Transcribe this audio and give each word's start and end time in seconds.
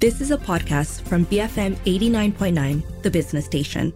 This 0.00 0.22
is 0.22 0.30
a 0.30 0.40
podcast 0.40 1.04
from 1.04 1.28
BFM 1.28 1.76
89.9, 1.84 2.56
the 3.02 3.10
business 3.10 3.44
station. 3.44 3.92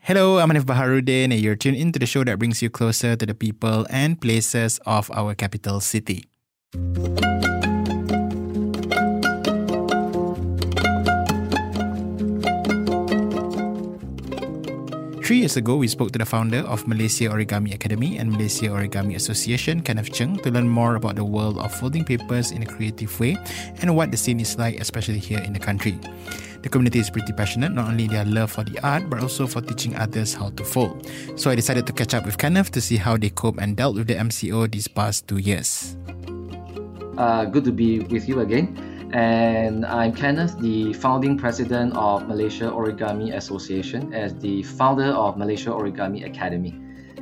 Hello, 0.00 0.38
I'm 0.38 0.48
Hanif 0.48 0.64
Baharuddin, 0.64 1.36
and 1.36 1.36
you're 1.36 1.54
tuned 1.54 1.76
into 1.76 1.98
the 1.98 2.06
show 2.06 2.24
that 2.24 2.38
brings 2.38 2.62
you 2.62 2.70
closer 2.70 3.12
to 3.12 3.26
the 3.26 3.34
people 3.34 3.84
and 3.90 4.18
places 4.18 4.80
of 4.86 5.10
our 5.12 5.34
capital 5.34 5.84
city. 5.84 6.24
Three 15.26 15.42
years 15.42 15.56
ago, 15.56 15.74
we 15.74 15.88
spoke 15.88 16.12
to 16.12 16.22
the 16.22 16.24
founder 16.24 16.62
of 16.70 16.86
Malaysia 16.86 17.26
Origami 17.26 17.74
Academy 17.74 18.14
and 18.14 18.30
Malaysia 18.30 18.70
Origami 18.70 19.18
Association, 19.18 19.82
Kenneth 19.82 20.14
Cheng, 20.14 20.38
to 20.46 20.54
learn 20.54 20.70
more 20.70 20.94
about 20.94 21.18
the 21.18 21.26
world 21.26 21.58
of 21.58 21.74
folding 21.74 22.06
papers 22.06 22.54
in 22.54 22.62
a 22.62 22.64
creative 22.64 23.10
way 23.18 23.34
and 23.82 23.90
what 23.90 24.14
the 24.14 24.16
scene 24.16 24.38
is 24.38 24.54
like, 24.54 24.78
especially 24.78 25.18
here 25.18 25.42
in 25.42 25.50
the 25.50 25.58
country. 25.58 25.98
The 26.62 26.70
community 26.70 27.02
is 27.02 27.10
pretty 27.10 27.34
passionate, 27.34 27.74
not 27.74 27.90
only 27.90 28.06
their 28.06 28.22
love 28.22 28.54
for 28.54 28.62
the 28.62 28.78
art, 28.86 29.10
but 29.10 29.18
also 29.18 29.50
for 29.50 29.58
teaching 29.58 29.98
others 29.98 30.30
how 30.30 30.54
to 30.54 30.62
fold. 30.62 31.10
So 31.34 31.50
I 31.50 31.58
decided 31.58 31.90
to 31.90 31.92
catch 31.92 32.14
up 32.14 32.22
with 32.22 32.38
Kenneth 32.38 32.70
to 32.78 32.80
see 32.80 32.94
how 32.94 33.18
they 33.18 33.34
cope 33.34 33.58
and 33.58 33.74
dealt 33.74 33.98
with 33.98 34.06
the 34.06 34.14
MCO 34.14 34.70
these 34.70 34.86
past 34.86 35.26
two 35.26 35.42
years. 35.42 35.98
Uh, 37.18 37.50
good 37.50 37.66
to 37.66 37.72
be 37.72 37.98
with 37.98 38.30
you 38.30 38.46
again 38.46 38.95
and 39.12 39.86
I'm 39.86 40.12
Kenneth, 40.12 40.58
the 40.58 40.92
founding 40.92 41.38
president 41.38 41.96
of 41.96 42.26
Malaysia 42.26 42.70
Origami 42.70 43.36
Association, 43.36 44.12
as 44.12 44.34
the 44.34 44.62
founder 44.62 45.14
of 45.14 45.36
Malaysia 45.36 45.70
Origami 45.70 46.26
Academy. 46.26 46.74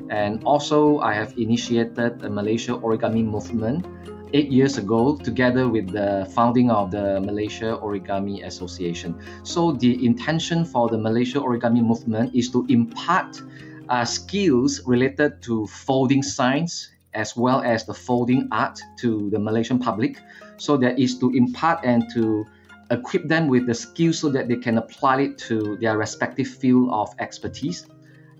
And 0.08 0.42
also, 0.44 1.00
I 1.00 1.12
have 1.14 1.36
initiated 1.36 2.20
the 2.20 2.30
Malaysia 2.30 2.72
Origami 2.72 3.24
movement 3.24 3.86
eight 4.32 4.50
years 4.50 4.78
ago, 4.78 5.16
together 5.16 5.68
with 5.68 5.90
the 5.92 6.26
founding 6.34 6.70
of 6.70 6.90
the 6.90 7.20
Malaysia 7.20 7.78
Origami 7.82 8.44
Association. 8.46 9.14
So, 9.42 9.72
the 9.72 10.04
intention 10.04 10.64
for 10.64 10.88
the 10.88 10.98
Malaysia 10.98 11.38
Origami 11.38 11.84
movement 11.84 12.34
is 12.34 12.50
to 12.50 12.64
impart 12.68 13.40
uh, 13.88 14.04
skills 14.04 14.80
related 14.86 15.42
to 15.42 15.66
folding 15.66 16.22
science 16.22 16.90
as 17.14 17.36
well 17.36 17.62
as 17.62 17.84
the 17.84 17.94
folding 17.94 18.48
art 18.50 18.80
to 18.98 19.30
the 19.30 19.38
Malaysian 19.38 19.78
public 19.78 20.18
so 20.56 20.76
that 20.76 20.98
is 20.98 21.18
to 21.18 21.30
impart 21.30 21.84
and 21.84 22.04
to 22.14 22.46
equip 22.90 23.28
them 23.28 23.48
with 23.48 23.66
the 23.66 23.74
skills 23.74 24.18
so 24.18 24.28
that 24.28 24.48
they 24.48 24.56
can 24.56 24.78
apply 24.78 25.22
it 25.22 25.38
to 25.38 25.76
their 25.80 25.96
respective 25.98 26.46
field 26.46 26.90
of 26.90 27.14
expertise. 27.18 27.86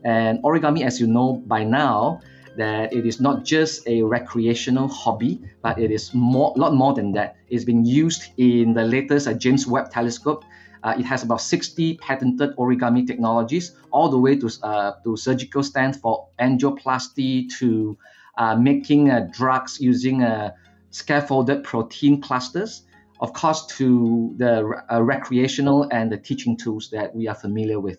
And 0.05 0.43
origami, 0.43 0.85
as 0.85 1.01
you 1.01 1.07
know 1.07 1.43
by 1.47 1.65
now, 1.65 2.21
that 2.57 2.93
it 2.93 3.07
is 3.07 3.21
not 3.21 3.45
just 3.45 3.87
a 3.89 4.03
recreational 4.03 4.89
hobby, 4.89 5.41
but 5.63 5.79
it 5.79 5.91
is 5.91 6.13
more, 6.15 6.53
lot 6.57 6.75
more 6.75 6.95
than 6.95 7.13
that. 7.13 7.37
It's 7.49 7.65
been 7.65 7.85
used 7.85 8.23
in 8.37 8.75
the 8.75 8.85
latest 8.85 9.27
uh, 9.27 9.35
James 9.35 9.67
Webb 9.67 9.91
Telescope. 9.91 10.45
Uh, 10.83 10.95
it 10.99 11.05
has 11.05 11.23
about 11.23 11.41
60 11.41 11.97
patented 11.97 12.55
origami 12.57 13.07
technologies, 13.07 13.73
all 13.91 14.11
the 14.11 14.19
way 14.19 14.37
to, 14.37 14.51
uh, 14.63 14.93
to 15.03 15.17
surgical 15.17 15.63
stents 15.63 15.97
for 15.97 16.29
angioplasty, 16.39 17.49
to 17.59 17.97
uh, 18.37 18.55
making 18.55 19.11
uh, 19.11 19.27
drugs 19.33 19.81
using 19.81 20.23
uh, 20.23 20.53
scaffolded 20.95 21.65
protein 21.65 22.21
clusters, 22.21 22.83
of 23.19 23.33
course, 23.33 23.67
to 23.67 24.33
the 24.37 24.81
uh, 24.91 25.03
recreational 25.03 25.89
and 25.91 26.11
the 26.11 26.17
teaching 26.17 26.57
tools 26.57 26.89
that 26.91 27.15
we 27.15 27.27
are 27.27 27.35
familiar 27.35 27.81
with. 27.81 27.99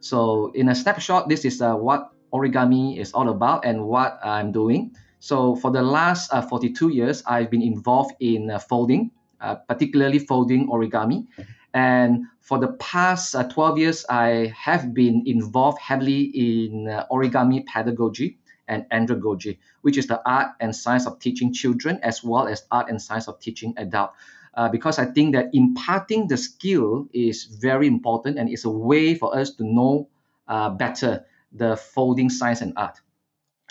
So, 0.00 0.50
in 0.54 0.70
a 0.70 0.74
snapshot, 0.74 1.28
this 1.28 1.44
is 1.44 1.60
uh, 1.60 1.74
what 1.74 2.10
origami 2.32 2.98
is 2.98 3.12
all 3.12 3.28
about 3.28 3.66
and 3.66 3.84
what 3.84 4.18
I'm 4.24 4.52
doing. 4.52 4.96
So, 5.18 5.54
for 5.56 5.70
the 5.70 5.82
last 5.82 6.32
uh, 6.32 6.40
42 6.40 6.88
years, 6.88 7.22
I've 7.26 7.50
been 7.50 7.62
involved 7.62 8.14
in 8.20 8.50
uh, 8.50 8.58
folding, 8.58 9.10
uh, 9.40 9.56
particularly 9.56 10.18
folding 10.18 10.68
origami. 10.68 11.26
And 11.74 12.24
for 12.40 12.58
the 12.58 12.72
past 12.80 13.36
uh, 13.36 13.44
12 13.48 13.78
years, 13.78 14.06
I 14.08 14.52
have 14.56 14.94
been 14.94 15.24
involved 15.26 15.78
heavily 15.78 16.22
in 16.22 16.86
origami 17.10 17.66
pedagogy 17.66 18.38
and 18.70 18.88
andragogy, 18.90 19.58
which 19.82 19.98
is 19.98 20.06
the 20.06 20.22
art 20.24 20.52
and 20.60 20.74
science 20.74 21.06
of 21.06 21.18
teaching 21.18 21.52
children 21.52 21.98
as 22.02 22.24
well 22.24 22.46
as 22.46 22.64
art 22.70 22.88
and 22.88 23.02
science 23.02 23.28
of 23.28 23.38
teaching 23.40 23.74
adult. 23.76 24.12
Uh, 24.54 24.68
because 24.68 24.98
I 24.98 25.04
think 25.04 25.34
that 25.34 25.50
imparting 25.52 26.28
the 26.28 26.36
skill 26.36 27.08
is 27.12 27.44
very 27.44 27.86
important 27.86 28.38
and 28.38 28.48
it's 28.48 28.64
a 28.64 28.70
way 28.70 29.14
for 29.14 29.36
us 29.36 29.54
to 29.56 29.64
know 29.64 30.08
uh, 30.48 30.70
better 30.70 31.24
the 31.52 31.76
folding 31.76 32.30
science 32.30 32.60
and 32.60 32.72
art. 32.76 33.00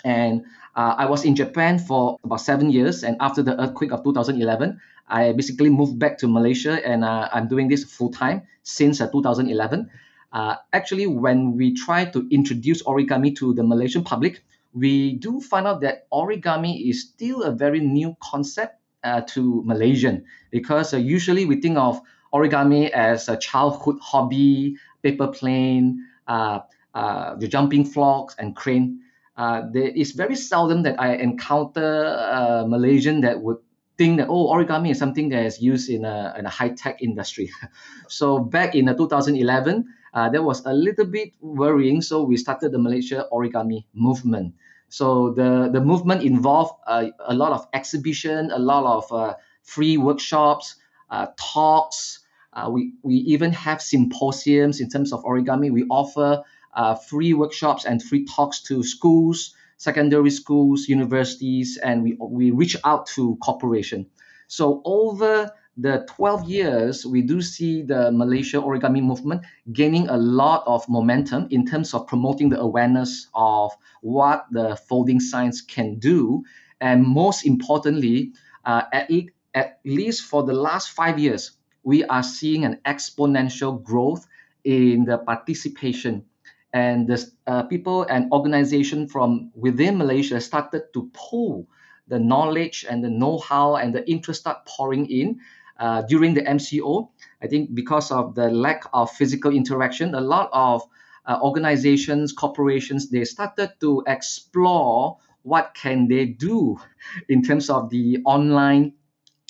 And 0.04 0.44
uh, 0.74 0.94
I 0.96 1.06
was 1.06 1.24
in 1.24 1.34
Japan 1.34 1.78
for 1.78 2.16
about 2.24 2.40
seven 2.40 2.70
years, 2.70 3.04
and 3.04 3.16
after 3.20 3.42
the 3.42 3.60
earthquake 3.60 3.92
of 3.92 4.02
2011, 4.04 4.80
I 5.08 5.32
basically 5.32 5.68
moved 5.68 5.98
back 5.98 6.18
to 6.18 6.28
Malaysia, 6.28 6.80
and 6.86 7.04
uh, 7.04 7.28
I'm 7.32 7.48
doing 7.48 7.68
this 7.68 7.84
full 7.84 8.10
time 8.10 8.42
since 8.62 9.00
uh, 9.00 9.10
2011. 9.10 9.90
Uh, 10.32 10.54
actually, 10.72 11.06
when 11.06 11.56
we 11.56 11.74
try 11.74 12.04
to 12.04 12.26
introduce 12.30 12.82
origami 12.84 13.34
to 13.36 13.52
the 13.52 13.64
Malaysian 13.64 14.04
public, 14.04 14.44
we 14.72 15.14
do 15.16 15.40
find 15.40 15.66
out 15.66 15.80
that 15.80 16.08
origami 16.10 16.88
is 16.88 17.02
still 17.02 17.42
a 17.42 17.50
very 17.50 17.80
new 17.80 18.16
concept 18.22 18.80
uh, 19.02 19.22
to 19.22 19.62
Malaysian 19.64 20.24
because 20.50 20.94
uh, 20.94 20.96
usually 20.96 21.44
we 21.44 21.60
think 21.60 21.76
of 21.76 22.00
origami 22.32 22.90
as 22.90 23.28
a 23.28 23.36
childhood 23.36 23.96
hobby, 24.00 24.76
paper 25.02 25.28
plane, 25.28 26.06
uh, 26.28 26.60
uh, 26.94 27.34
the 27.36 27.48
jumping 27.48 27.84
frogs 27.84 28.34
and 28.38 28.54
crane. 28.54 29.00
Uh, 29.36 29.62
there 29.72 29.88
is 29.88 30.12
very 30.12 30.36
seldom 30.36 30.82
that 30.82 31.00
I 31.00 31.14
encounter 31.14 32.04
a 32.04 32.64
Malaysian 32.68 33.22
that 33.22 33.40
would 33.40 33.56
think 33.96 34.18
that 34.18 34.28
oh 34.28 34.48
origami 34.48 34.90
is 34.90 34.98
something 34.98 35.28
that 35.30 35.44
is 35.44 35.60
used 35.60 35.88
in 35.90 36.04
a, 36.04 36.34
in 36.38 36.46
a 36.46 36.50
high 36.50 36.70
tech 36.70 37.02
industry. 37.02 37.50
so 38.08 38.38
back 38.38 38.74
in 38.74 38.88
uh, 38.88 38.94
2011, 38.94 39.86
uh, 40.14 40.28
that 40.28 40.42
was 40.42 40.64
a 40.66 40.72
little 40.72 41.06
bit 41.06 41.32
worrying. 41.40 42.02
So 42.02 42.22
we 42.22 42.36
started 42.36 42.72
the 42.72 42.78
Malaysia 42.78 43.26
origami 43.32 43.84
movement. 43.94 44.54
So 44.88 45.30
the, 45.30 45.70
the 45.72 45.80
movement 45.80 46.22
involved 46.22 46.74
uh, 46.86 47.06
a 47.24 47.34
lot 47.34 47.52
of 47.52 47.68
exhibition, 47.72 48.50
a 48.50 48.58
lot 48.58 48.84
of 48.84 49.12
uh, 49.12 49.34
free 49.62 49.96
workshops, 49.96 50.76
uh, 51.10 51.28
talks. 51.36 52.20
Uh, 52.52 52.68
we, 52.70 52.94
we 53.02 53.14
even 53.14 53.52
have 53.52 53.80
symposiums 53.80 54.80
in 54.80 54.88
terms 54.88 55.12
of 55.12 55.22
origami. 55.22 55.70
We 55.70 55.84
offer 55.88 56.42
uh, 56.74 56.94
free 56.96 57.34
workshops 57.34 57.84
and 57.84 58.02
free 58.02 58.24
talks 58.24 58.62
to 58.62 58.82
schools, 58.82 59.54
secondary 59.76 60.30
schools, 60.30 60.88
universities, 60.88 61.78
and 61.82 62.02
we, 62.02 62.16
we 62.20 62.50
reach 62.50 62.76
out 62.84 63.06
to 63.06 63.36
corporation. 63.36 64.06
So 64.48 64.82
over 64.84 65.52
the 65.76 66.06
12 66.16 66.48
years, 66.48 67.06
we 67.06 67.22
do 67.22 67.40
see 67.40 67.82
the 67.82 68.10
Malaysia 68.12 68.58
origami 68.58 69.02
movement 69.02 69.42
gaining 69.72 70.08
a 70.08 70.16
lot 70.16 70.64
of 70.66 70.88
momentum 70.88 71.48
in 71.50 71.64
terms 71.64 71.94
of 71.94 72.06
promoting 72.06 72.48
the 72.48 72.60
awareness 72.60 73.28
of 73.34 73.72
what 74.02 74.46
the 74.50 74.76
folding 74.88 75.20
science 75.20 75.60
can 75.60 75.98
do. 75.98 76.42
And 76.80 77.06
most 77.06 77.46
importantly, 77.46 78.32
uh, 78.64 78.82
at, 78.92 79.10
at 79.54 79.80
least 79.84 80.22
for 80.22 80.42
the 80.42 80.52
last 80.52 80.90
five 80.90 81.18
years, 81.18 81.52
we 81.82 82.04
are 82.04 82.22
seeing 82.22 82.64
an 82.64 82.80
exponential 82.84 83.82
growth 83.82 84.26
in 84.64 85.04
the 85.04 85.18
participation. 85.18 86.24
And 86.72 87.08
the 87.08 87.24
uh, 87.46 87.62
people 87.64 88.04
and 88.04 88.30
organization 88.32 89.08
from 89.08 89.50
within 89.54 89.98
Malaysia 89.98 90.40
started 90.40 90.92
to 90.94 91.10
pull 91.14 91.66
the 92.06 92.18
knowledge 92.18 92.84
and 92.88 93.02
the 93.02 93.08
know-how 93.08 93.76
and 93.76 93.94
the 93.94 94.08
interest 94.10 94.40
start 94.40 94.66
pouring 94.66 95.06
in 95.06 95.40
uh, 95.80 96.02
during 96.02 96.34
the 96.34 96.42
MCO. 96.42 97.08
I 97.42 97.46
think 97.48 97.74
because 97.74 98.12
of 98.12 98.34
the 98.34 98.50
lack 98.50 98.84
of 98.92 99.10
physical 99.10 99.52
interaction, 99.52 100.14
a 100.14 100.20
lot 100.20 100.50
of 100.52 100.82
uh, 101.26 101.38
organizations, 101.42 102.32
corporations, 102.32 103.10
they 103.10 103.24
started 103.24 103.72
to 103.80 104.04
explore 104.06 105.16
what 105.42 105.74
can 105.74 106.06
they 106.06 106.26
do 106.26 106.78
in 107.28 107.42
terms 107.42 107.70
of 107.70 107.90
the 107.90 108.18
online 108.24 108.92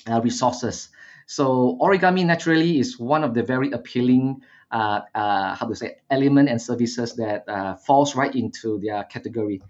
uh, 0.09 0.21
resources. 0.21 0.89
So 1.27 1.77
origami 1.81 2.25
naturally 2.25 2.79
is 2.79 2.99
one 2.99 3.23
of 3.23 3.33
the 3.33 3.43
very 3.43 3.71
appealing 3.71 4.41
uh, 4.71 5.01
uh, 5.13 5.55
how 5.55 5.67
to 5.67 5.75
say 5.75 5.97
element 6.09 6.49
and 6.49 6.61
services 6.61 7.15
that 7.15 7.47
uh, 7.47 7.75
falls 7.75 8.15
right 8.15 8.33
into 8.33 8.79
their 8.79 9.03
category. 9.03 9.61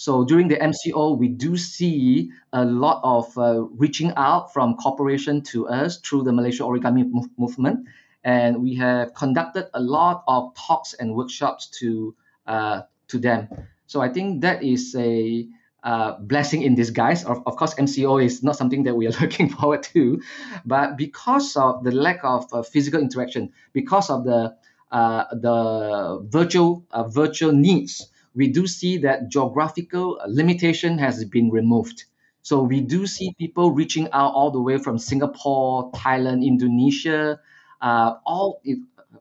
So 0.00 0.24
during 0.24 0.48
the 0.48 0.56
MCO, 0.56 1.12
we 1.12 1.28
do 1.28 1.58
see 1.58 2.32
a 2.54 2.64
lot 2.64 3.02
of 3.04 3.36
uh, 3.36 3.64
reaching 3.76 4.14
out 4.16 4.50
from 4.50 4.76
corporation 4.76 5.42
to 5.52 5.68
us 5.68 5.98
through 6.00 6.22
the 6.22 6.32
Malaysia 6.32 6.62
Origami 6.62 7.04
move- 7.04 7.28
movement, 7.36 7.86
and 8.24 8.62
we 8.62 8.76
have 8.76 9.12
conducted 9.12 9.68
a 9.74 9.80
lot 9.82 10.24
of 10.26 10.54
talks 10.54 10.94
and 10.94 11.14
workshops 11.14 11.66
to 11.80 12.16
uh, 12.46 12.80
to 13.08 13.18
them. 13.18 13.46
So 13.88 14.00
I 14.00 14.08
think 14.08 14.40
that 14.40 14.64
is 14.64 14.96
a 14.96 15.46
uh, 15.84 16.16
blessing 16.16 16.62
in 16.62 16.74
disguise. 16.74 17.22
Of, 17.26 17.44
of 17.44 17.56
course, 17.56 17.74
MCO 17.74 18.24
is 18.24 18.42
not 18.42 18.56
something 18.56 18.84
that 18.84 18.96
we 18.96 19.06
are 19.06 19.16
looking 19.20 19.50
forward 19.50 19.82
to, 19.92 20.22
but 20.64 20.96
because 20.96 21.58
of 21.58 21.84
the 21.84 21.92
lack 21.92 22.24
of 22.24 22.48
uh, 22.54 22.62
physical 22.62 23.02
interaction, 23.02 23.52
because 23.74 24.08
of 24.08 24.24
the 24.24 24.56
uh, 24.90 25.24
the 25.36 26.24
virtual 26.24 26.86
uh, 26.90 27.04
virtual 27.04 27.52
needs 27.52 28.08
we 28.34 28.48
do 28.48 28.66
see 28.66 28.98
that 28.98 29.28
geographical 29.28 30.20
limitation 30.26 30.98
has 30.98 31.24
been 31.24 31.50
removed. 31.50 32.04
So 32.42 32.62
we 32.62 32.80
do 32.80 33.06
see 33.06 33.34
people 33.38 33.72
reaching 33.72 34.08
out 34.12 34.32
all 34.32 34.50
the 34.50 34.60
way 34.60 34.78
from 34.78 34.98
Singapore, 34.98 35.90
Thailand, 35.92 36.44
Indonesia, 36.44 37.40
uh, 37.80 38.14
all 38.24 38.62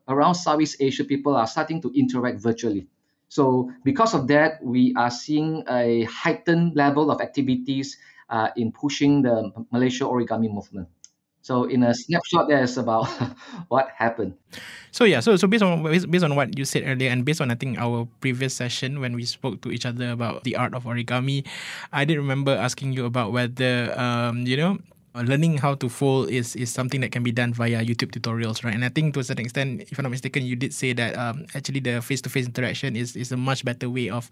around 0.07 0.35
Southeast 0.35 0.77
Asia. 0.79 1.03
People 1.03 1.35
are 1.35 1.47
starting 1.47 1.81
to 1.81 1.91
interact 1.93 2.39
virtually. 2.39 2.87
So 3.27 3.71
because 3.83 4.13
of 4.13 4.27
that, 4.27 4.63
we 4.63 4.93
are 4.95 5.11
seeing 5.11 5.63
a 5.69 6.03
heightened 6.03 6.75
level 6.75 7.11
of 7.11 7.21
activities 7.21 7.97
uh, 8.29 8.49
in 8.55 8.71
pushing 8.71 9.21
the 9.21 9.51
Malaysia 9.71 10.03
origami 10.03 10.51
movement. 10.51 10.87
So 11.49 11.65
in 11.65 11.81
a 11.81 11.97
snapshot, 11.97 12.45
there's 12.45 12.77
about 12.77 13.09
what 13.73 13.89
happened. 13.97 14.37
So 14.93 15.01
yeah, 15.01 15.17
so 15.17 15.33
so 15.33 15.49
based 15.49 15.65
on 15.65 15.81
based 15.81 16.21
on 16.21 16.37
what 16.37 16.53
you 16.53 16.61
said 16.61 16.85
earlier, 16.85 17.09
and 17.09 17.25
based 17.25 17.41
on 17.41 17.49
I 17.49 17.57
think 17.57 17.81
our 17.81 18.05
previous 18.21 18.53
session 18.53 19.01
when 19.01 19.17
we 19.17 19.25
spoke 19.25 19.65
to 19.65 19.73
each 19.73 19.81
other 19.81 20.13
about 20.13 20.45
the 20.45 20.53
art 20.53 20.77
of 20.77 20.85
origami, 20.85 21.49
I 21.89 22.05
did 22.05 22.21
remember 22.21 22.53
asking 22.53 22.93
you 22.93 23.09
about 23.09 23.33
whether 23.33 23.97
um 23.97 24.45
you 24.45 24.61
know 24.61 24.77
learning 25.23 25.57
how 25.57 25.75
to 25.75 25.89
fold 25.89 26.29
is 26.29 26.55
is 26.55 26.71
something 26.71 27.01
that 27.01 27.11
can 27.11 27.23
be 27.23 27.31
done 27.31 27.53
via 27.53 27.83
YouTube 27.83 28.11
tutorials, 28.11 28.63
right? 28.63 28.73
And 28.73 28.85
I 28.85 28.89
think 28.89 29.13
to 29.13 29.19
a 29.19 29.23
certain 29.23 29.45
extent, 29.45 29.81
if 29.91 29.97
I'm 29.97 30.03
not 30.03 30.11
mistaken, 30.11 30.45
you 30.45 30.55
did 30.55 30.73
say 30.73 30.93
that 30.93 31.17
um, 31.17 31.45
actually 31.53 31.79
the 31.79 32.01
face 32.01 32.21
to 32.23 32.29
face 32.29 32.45
interaction 32.45 32.95
is 32.95 33.15
is 33.15 33.31
a 33.31 33.37
much 33.37 33.65
better 33.65 33.89
way 33.89 34.09
of 34.09 34.31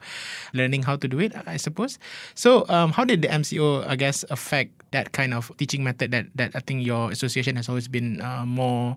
learning 0.54 0.84
how 0.84 0.96
to 0.96 1.08
do 1.08 1.20
it. 1.20 1.34
I 1.48 1.58
suppose. 1.58 2.00
So, 2.36 2.64
um, 2.70 2.92
how 2.92 3.04
did 3.04 3.22
the 3.22 3.28
MCO, 3.28 3.88
I 3.88 3.96
guess, 3.96 4.24
affect 4.30 4.72
that 4.92 5.12
kind 5.12 5.34
of 5.34 5.52
teaching 5.58 5.84
method 5.84 6.12
that 6.12 6.30
that 6.36 6.56
I 6.56 6.60
think 6.62 6.86
your 6.86 7.12
association 7.12 7.58
has 7.58 7.68
always 7.68 7.88
been 7.88 8.22
uh, 8.22 8.46
more 8.46 8.96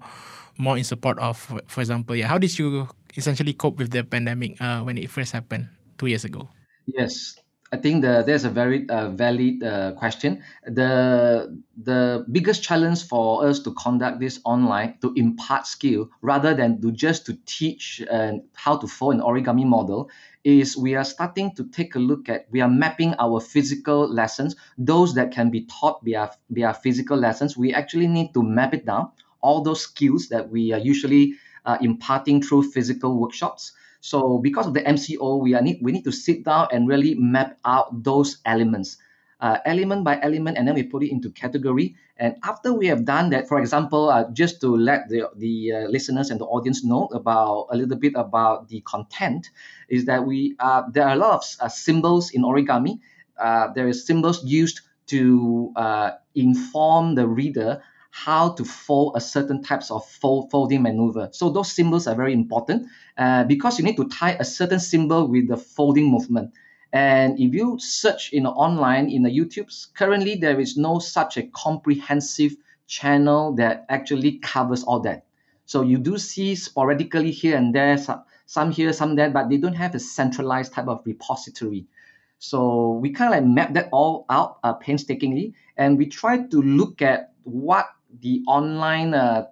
more 0.60 0.76
in 0.76 0.84
support 0.84 1.19
of? 1.19 1.40
For 1.66 1.81
example, 1.81 2.14
yeah, 2.14 2.28
how 2.28 2.38
did 2.38 2.52
you 2.58 2.87
essentially 3.16 3.56
cope 3.56 3.81
with 3.81 3.90
the 3.90 4.04
pandemic 4.04 4.60
uh, 4.60 4.84
when 4.84 4.98
it 4.98 5.10
first 5.10 5.32
happened 5.32 5.69
two 5.98 6.06
years 6.06 6.28
ago? 6.28 6.48
Yes, 6.87 7.39
I 7.72 7.76
think 7.76 8.02
the, 8.02 8.25
there's 8.26 8.44
a 8.44 8.50
very 8.50 8.88
uh, 8.88 9.11
valid 9.11 9.62
uh, 9.62 9.93
question. 9.93 10.43
The 10.67 11.56
the 11.76 12.26
biggest 12.32 12.64
challenge 12.64 13.06
for 13.06 13.46
us 13.46 13.61
to 13.61 13.72
conduct 13.75 14.19
this 14.19 14.40
online 14.44 14.99
to 15.02 15.12
impart 15.14 15.69
skill 15.69 16.11
rather 16.20 16.52
than 16.52 16.81
to 16.82 16.90
just 16.90 17.26
to 17.26 17.38
teach 17.46 18.02
uh, 18.11 18.32
how 18.55 18.76
to 18.76 18.88
fold 18.88 19.14
an 19.14 19.20
origami 19.20 19.64
model 19.64 20.11
is 20.43 20.76
we 20.76 20.96
are 20.96 21.05
starting 21.05 21.55
to 21.55 21.64
take 21.69 21.94
a 21.94 22.00
look 22.00 22.28
at 22.28 22.46
we 22.50 22.61
are 22.61 22.69
mapping 22.69 23.14
our 23.20 23.38
physical 23.40 24.08
lessons 24.08 24.56
those 24.76 25.14
that 25.14 25.31
can 25.31 25.50
be 25.50 25.66
taught 25.66 26.02
via 26.02 26.31
via 26.49 26.75
physical 26.75 27.16
lessons 27.16 27.56
we 27.56 27.73
actually 27.73 28.08
need 28.08 28.32
to 28.34 28.43
map 28.43 28.75
it 28.75 28.84
down 28.87 29.11
all 29.43 29.62
those 29.62 29.82
skills 29.82 30.28
that 30.28 30.50
we 30.50 30.73
are 30.73 30.78
usually 30.81 31.34
uh, 31.66 31.76
imparting 31.81 32.43
through 32.43 32.62
physical 32.62 33.16
workshops 33.20 33.73
so 34.00 34.38
because 34.38 34.67
of 34.67 34.75
the 34.75 34.87
MCO, 34.87 35.37
we 35.41 35.55
are 35.55 35.62
need 35.62 35.79
we 35.82 35.93
need 35.93 36.05
to 36.05 36.12
sit 36.12 36.44
down 36.44 36.69
and 36.73 36.88
really 36.88 37.14
map 37.14 37.58
out 37.64 38.02
those 38.02 38.38
elements, 38.47 38.97
uh, 39.41 39.58
element 39.67 40.05
by 40.05 40.19
element, 40.23 40.56
and 40.56 40.67
then 40.67 40.75
we 40.75 40.82
put 40.82 41.02
it 41.02 41.11
into 41.11 41.31
category. 41.31 41.97
And 42.17 42.37
after 42.43 42.73
we 42.73 42.87
have 42.88 43.05
done 43.05 43.31
that, 43.31 43.49
for 43.49 43.61
example, 43.61 44.08
uh, 44.08 44.31
just 44.32 44.61
to 44.62 44.75
let 44.75 45.08
the 45.08 45.29
the 45.37 45.73
uh, 45.73 45.79
listeners 45.88 46.31
and 46.31 46.41
the 46.41 46.47
audience 46.47 46.82
know 46.82 47.06
about 47.12 47.69
a 47.70 47.76
little 47.76 47.97
bit 47.97 48.14
about 48.17 48.69
the 48.69 48.81
content, 48.82 49.50
is 49.88 50.06
that 50.06 50.25
we 50.25 50.56
uh, 50.58 50.82
there 50.91 51.05
are 51.05 51.12
a 51.12 51.20
lot 51.20 51.35
of 51.35 51.44
uh, 51.61 51.69
symbols 51.69 52.31
in 52.31 52.43
origami. 52.43 53.00
Uh, 53.38 53.73
there 53.75 53.88
is 53.88 54.06
symbols 54.06 54.44
used 54.44 54.81
to 55.08 55.73
inform 56.35 57.17
the 57.17 57.26
reader 57.26 57.82
how 58.11 58.51
to 58.51 58.65
fold 58.65 59.17
a 59.17 59.21
certain 59.21 59.62
types 59.62 59.91
of 59.91 60.05
fold, 60.07 60.51
folding 60.51 60.83
maneuver. 60.83 61.29
So 61.33 61.49
those 61.51 61.73
symbols 61.73 62.07
are 62.07 62.15
very 62.15 62.33
important 62.33 62.89
uh, 63.17 63.45
because 63.45 63.79
you 63.79 63.85
need 63.85 63.97
to 63.97 64.09
tie 64.09 64.37
a 64.39 64.45
certain 64.45 64.81
symbol 64.81 65.29
with 65.29 65.49
the 65.49 65.57
folding 65.57 66.11
movement. 66.11 66.53
And 66.93 67.39
if 67.39 67.55
you 67.55 67.79
search 67.79 68.33
in 68.33 68.47
online 68.47 69.11
in 69.11 69.23
the 69.23 69.31
YouTube, 69.31 69.71
currently 69.95 70.35
there 70.35 70.59
is 70.59 70.77
no 70.77 70.99
such 70.99 71.37
a 71.37 71.45
comprehensive 71.45 72.57
channel 72.89 73.55
that 73.55 73.87
actually 73.89 74.39
covers 74.39 74.83
all 74.83 75.01
that. 75.01 75.25
So 75.67 75.83
you 75.83 75.99
do 75.99 76.19
see 76.19 76.57
sporadically 76.57 77.31
here 77.31 77.57
and 77.57 77.73
there, 77.73 77.97
some, 77.97 78.25
some 78.47 78.73
here, 78.73 78.93
some 78.93 79.15
there, 79.15 79.31
but 79.31 79.49
they 79.49 79.57
don't 79.57 79.75
have 79.75 79.95
a 79.95 80.01
centralized 80.01 80.73
type 80.73 80.89
of 80.89 81.03
repository. 81.05 81.87
So 82.41 82.95
we 82.95 83.12
kind 83.12 83.33
of 83.33 83.39
like 83.39 83.49
map 83.49 83.75
that 83.75 83.89
all 83.93 84.25
out 84.29 84.59
uh, 84.65 84.73
painstakingly, 84.73 85.55
and 85.77 85.97
we 85.97 86.07
try 86.07 86.39
to 86.39 86.62
look 86.62 87.03
at 87.03 87.33
what 87.45 87.87
the 88.21 88.43
online 88.47 89.15
uh, 89.15 89.47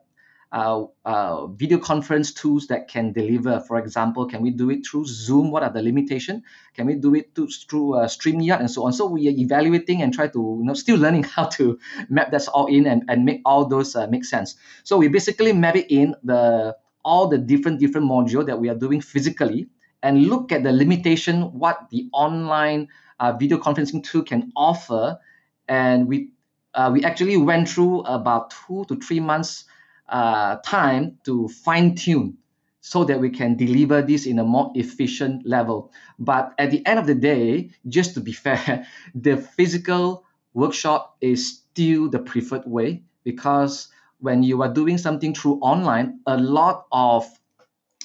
uh, 0.51 0.85
uh, 1.05 1.47
video 1.49 1.79
conference 1.79 2.33
tools 2.33 2.67
that 2.69 2.89
can 2.89 3.13
deliver. 3.13 3.61
For 3.61 3.79
example, 3.79 4.27
can 4.27 4.41
we 4.41 4.51
do 4.51 4.71
it 4.71 4.87
through 4.87 5.07
Zoom? 5.07 5.51
What 5.51 5.63
are 5.63 5.71
the 5.71 5.83
limitations? 5.83 6.43
Can 6.75 6.87
we 6.87 6.95
do 6.95 7.15
it 7.15 7.35
through 7.35 7.95
uh, 7.95 8.07
StreamYard 8.07 8.61
and 8.61 8.71
so 8.71 8.87
on? 8.87 8.93
So 8.93 9.07
we 9.07 9.29
are 9.29 9.37
evaluating 9.37 10.03
and 10.03 10.13
try 10.13 10.29
to, 10.29 10.39
you 10.39 10.65
know, 10.65 10.75
still 10.75 10.97
learning 11.05 11.25
how 11.25 11.45
to 11.59 11.79
map 12.09 12.31
that 12.31 12.49
all 12.49 12.67
in 12.67 12.87
and, 12.87 13.05
and 13.09 13.25
make 13.25 13.43
all 13.45 13.67
those 13.67 13.95
make 14.09 14.25
sense. 14.25 14.57
So 14.85 14.97
we 14.97 15.09
basically 15.09 15.53
map 15.53 15.77
it 15.77 15.87
in 15.91 16.15
the 16.25 16.77
all 17.05 17.29
the 17.29 17.39
different 17.39 17.81
different 17.81 18.07
module 18.07 18.45
that 18.45 18.59
we 18.59 18.69
are 18.69 18.75
doing 18.75 19.01
physically 19.01 19.69
and 20.03 20.27
look 20.27 20.53
at 20.53 20.63
the 20.63 20.73
limitation 20.73 21.43
what 21.59 21.89
the 21.91 22.09
online 22.13 22.89
uh, 23.21 23.33
video 23.33 23.59
conferencing 23.59 24.03
tool 24.03 24.23
can 24.23 24.53
offer 24.57 25.19
and 25.69 26.07
we 26.07 26.31
uh, 26.79 26.89
we 26.93 27.03
actually 27.03 27.37
went 27.37 27.69
through 27.69 28.03
about 28.03 28.55
two 28.55 28.85
to 28.85 28.95
three 28.97 29.19
months 29.19 29.65
uh, 30.09 30.57
time 30.65 31.19
to 31.25 31.49
fine 31.49 31.97
tune 31.97 32.39
so 32.81 33.03
that 33.03 33.19
we 33.19 33.29
can 33.29 33.57
deliver 33.57 34.01
this 34.01 34.27
in 34.27 34.39
a 34.39 34.45
more 34.45 34.71
efficient 34.77 35.45
level. 35.45 35.91
But 36.21 36.55
at 36.57 36.71
the 36.71 36.87
end 36.87 37.01
of 37.01 37.07
the 37.09 37.17
day, 37.17 37.71
just 37.89 38.15
to 38.15 38.21
be 38.21 38.33
fair, 38.45 38.87
the 39.13 39.37
physical 39.37 40.25
workshop 40.55 41.17
is 41.21 41.59
still 41.59 42.09
the 42.09 42.21
preferred 42.21 42.65
way 42.65 43.03
because 43.25 43.89
when 44.21 44.45
you 44.45 44.63
are 44.63 44.73
doing 44.73 44.99
something 44.99 45.35
through 45.35 45.59
online, 45.59 46.21
a 46.27 46.37
lot 46.37 46.87
of 46.93 47.27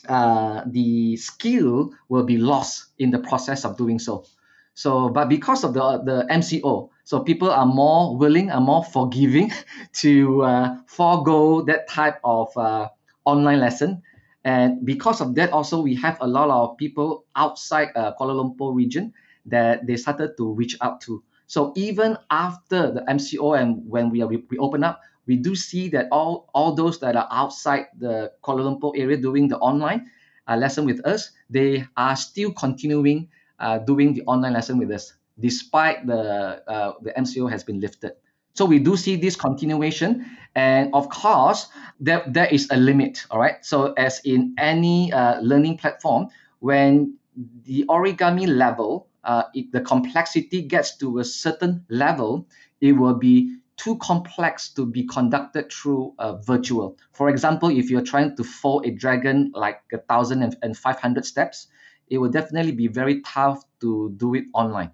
uh, 0.09 0.63
the 0.65 1.15
skill 1.17 1.91
will 2.09 2.23
be 2.23 2.37
lost 2.37 2.87
in 2.97 3.11
the 3.11 3.19
process 3.19 3.65
of 3.65 3.77
doing 3.77 3.99
so. 3.99 4.25
So, 4.73 5.09
but 5.09 5.29
because 5.29 5.63
of 5.63 5.75
the 5.75 6.01
the 6.03 6.25
MCO, 6.29 6.89
so 7.03 7.19
people 7.19 7.49
are 7.51 7.65
more 7.65 8.17
willing, 8.17 8.51
are 8.51 8.61
more 8.61 8.83
forgiving 8.83 9.51
to 9.93 10.43
uh, 10.43 10.77
forego 10.87 11.61
that 11.63 11.89
type 11.89 12.19
of 12.23 12.55
uh, 12.57 12.89
online 13.25 13.59
lesson. 13.59 14.01
And 14.43 14.85
because 14.85 15.21
of 15.21 15.35
that, 15.35 15.51
also 15.51 15.81
we 15.81 15.95
have 15.95 16.17
a 16.21 16.27
lot 16.27 16.49
of 16.49 16.77
people 16.77 17.25
outside 17.35 17.89
uh, 17.95 18.13
Kuala 18.19 18.35
Lumpur 18.35 18.75
region 18.75 19.13
that 19.45 19.85
they 19.87 19.95
started 19.95 20.35
to 20.37 20.53
reach 20.53 20.77
out 20.81 21.01
to. 21.01 21.23
So 21.47 21.73
even 21.75 22.17
after 22.31 22.91
the 22.91 23.01
MCO 23.07 23.59
and 23.59 23.83
when 23.87 24.09
we 24.09 24.21
are 24.21 24.27
we, 24.27 24.43
open 24.59 24.83
up, 24.83 25.01
we 25.25 25.37
do 25.37 25.55
see 25.55 25.87
that 25.89 26.07
all 26.11 26.49
all 26.53 26.75
those 26.75 26.99
that 26.99 27.15
are 27.15 27.27
outside 27.31 27.87
the 27.97 28.31
Kuala 28.43 28.67
Lumpur 28.67 28.91
area 28.97 29.15
doing 29.17 29.47
the 29.47 29.57
online 29.59 30.09
uh, 30.47 30.55
lesson 30.55 30.85
with 30.85 31.05
us, 31.05 31.31
they 31.49 31.85
are 31.95 32.15
still 32.15 32.51
continuing 32.51 33.29
uh, 33.59 33.77
doing 33.79 34.13
the 34.13 34.23
online 34.23 34.53
lesson 34.53 34.77
with 34.77 34.91
us, 34.91 35.13
despite 35.39 36.05
the 36.05 36.63
uh, 36.67 36.93
the 37.01 37.11
MCO 37.11 37.49
has 37.49 37.63
been 37.63 37.79
lifted. 37.79 38.13
So 38.53 38.65
we 38.65 38.77
do 38.77 38.95
see 38.95 39.15
this 39.15 39.35
continuation, 39.35 40.25
and 40.55 40.93
of 40.93 41.09
course, 41.09 41.67
there, 41.99 42.23
there 42.27 42.45
is 42.47 42.67
a 42.69 42.77
limit. 42.77 43.25
All 43.31 43.39
right. 43.39 43.65
So 43.65 43.93
as 43.93 44.21
in 44.23 44.53
any 44.59 45.11
uh, 45.11 45.41
learning 45.41 45.77
platform, 45.77 46.27
when 46.59 47.17
the 47.63 47.85
origami 47.89 48.47
level, 48.47 49.07
uh, 49.23 49.43
it, 49.55 49.71
the 49.71 49.81
complexity 49.81 50.61
gets 50.61 50.97
to 50.97 51.17
a 51.17 51.23
certain 51.23 51.83
level, 51.89 52.47
it 52.79 52.91
will 52.91 53.15
be 53.15 53.57
too 53.77 53.97
complex 53.97 54.69
to 54.69 54.85
be 54.85 55.03
conducted 55.03 55.71
through 55.71 56.13
uh, 56.19 56.35
virtual. 56.37 56.95
For 57.13 57.29
example, 57.29 57.69
if 57.69 57.89
you're 57.89 58.03
trying 58.03 58.35
to 58.37 58.43
fold 58.43 58.85
a 58.85 58.91
dragon 58.91 59.51
like 59.55 59.81
a 59.91 59.97
thousand 59.97 60.55
and 60.61 60.77
five 60.77 60.99
hundred 60.99 61.25
steps, 61.25 61.67
it 62.07 62.19
will 62.19 62.29
definitely 62.29 62.73
be 62.73 62.87
very 62.87 63.21
tough 63.21 63.63
to 63.81 64.13
do 64.17 64.35
it 64.35 64.45
online. 64.53 64.91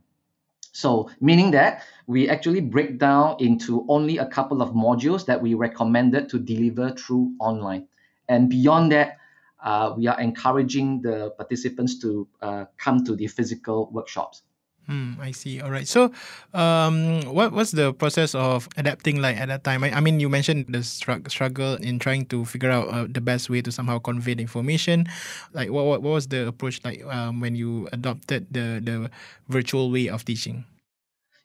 So, 0.79 1.09
meaning 1.19 1.51
that 1.51 1.83
we 2.07 2.29
actually 2.29 2.62
break 2.62 3.00
down 3.00 3.36
into 3.39 3.86
only 3.89 4.17
a 4.17 4.25
couple 4.25 4.62
of 4.62 4.69
modules 4.71 5.25
that 5.25 5.41
we 5.41 5.53
recommended 5.53 6.29
to 6.29 6.39
deliver 6.39 6.91
through 6.91 7.33
online. 7.38 7.89
And 8.29 8.50
beyond 8.50 8.93
that, 8.93 9.17
uh, 9.62 9.93
we 9.98 10.07
are 10.07 10.17
encouraging 10.21 11.01
the 11.01 11.31
participants 11.31 12.00
to 12.00 12.29
uh, 12.41 12.65
come 12.77 13.03
to 13.03 13.13
the 13.13 13.27
physical 13.27 13.89
workshops. 13.91 14.43
Hmm, 14.89 15.22
I 15.22 15.29
see. 15.38 15.62
All 15.62 15.69
right. 15.69 15.88
So, 15.88 16.10
um, 16.51 17.22
what 17.29 17.53
was 17.53 17.69
the 17.69 17.93
process 17.93 18.34
of 18.34 18.67
adapting 18.75 19.22
like 19.22 19.38
at 19.38 19.46
that 19.46 19.63
time? 19.63 19.84
I, 19.84 19.93
I 19.93 20.00
mean, 20.01 20.19
you 20.19 20.29
mentioned 20.29 20.65
the 20.65 20.79
strugg- 20.81 21.29
struggle 21.29 21.75
in 21.75 22.00
trying 22.00 22.25
to 22.34 22.43
figure 22.43 22.72
out 22.72 22.89
uh, 22.89 23.05
the 23.05 23.22
best 23.22 23.51
way 23.51 23.62
to 23.62 23.72
somehow 23.72 24.00
convey 24.00 24.34
the 24.34 24.41
information. 24.41 25.05
Like, 25.53 25.69
what, 25.69 25.86
what, 25.86 26.01
what 26.01 26.10
was 26.17 26.27
the 26.27 26.48
approach 26.48 26.81
like 26.84 27.05
um, 27.05 27.39
when 27.39 27.53
you 27.53 27.88
adopted 27.93 28.50
the 28.50 28.81
the 28.81 29.12
virtual 29.48 29.91
way 29.93 30.10
of 30.10 30.25
teaching? 30.25 30.65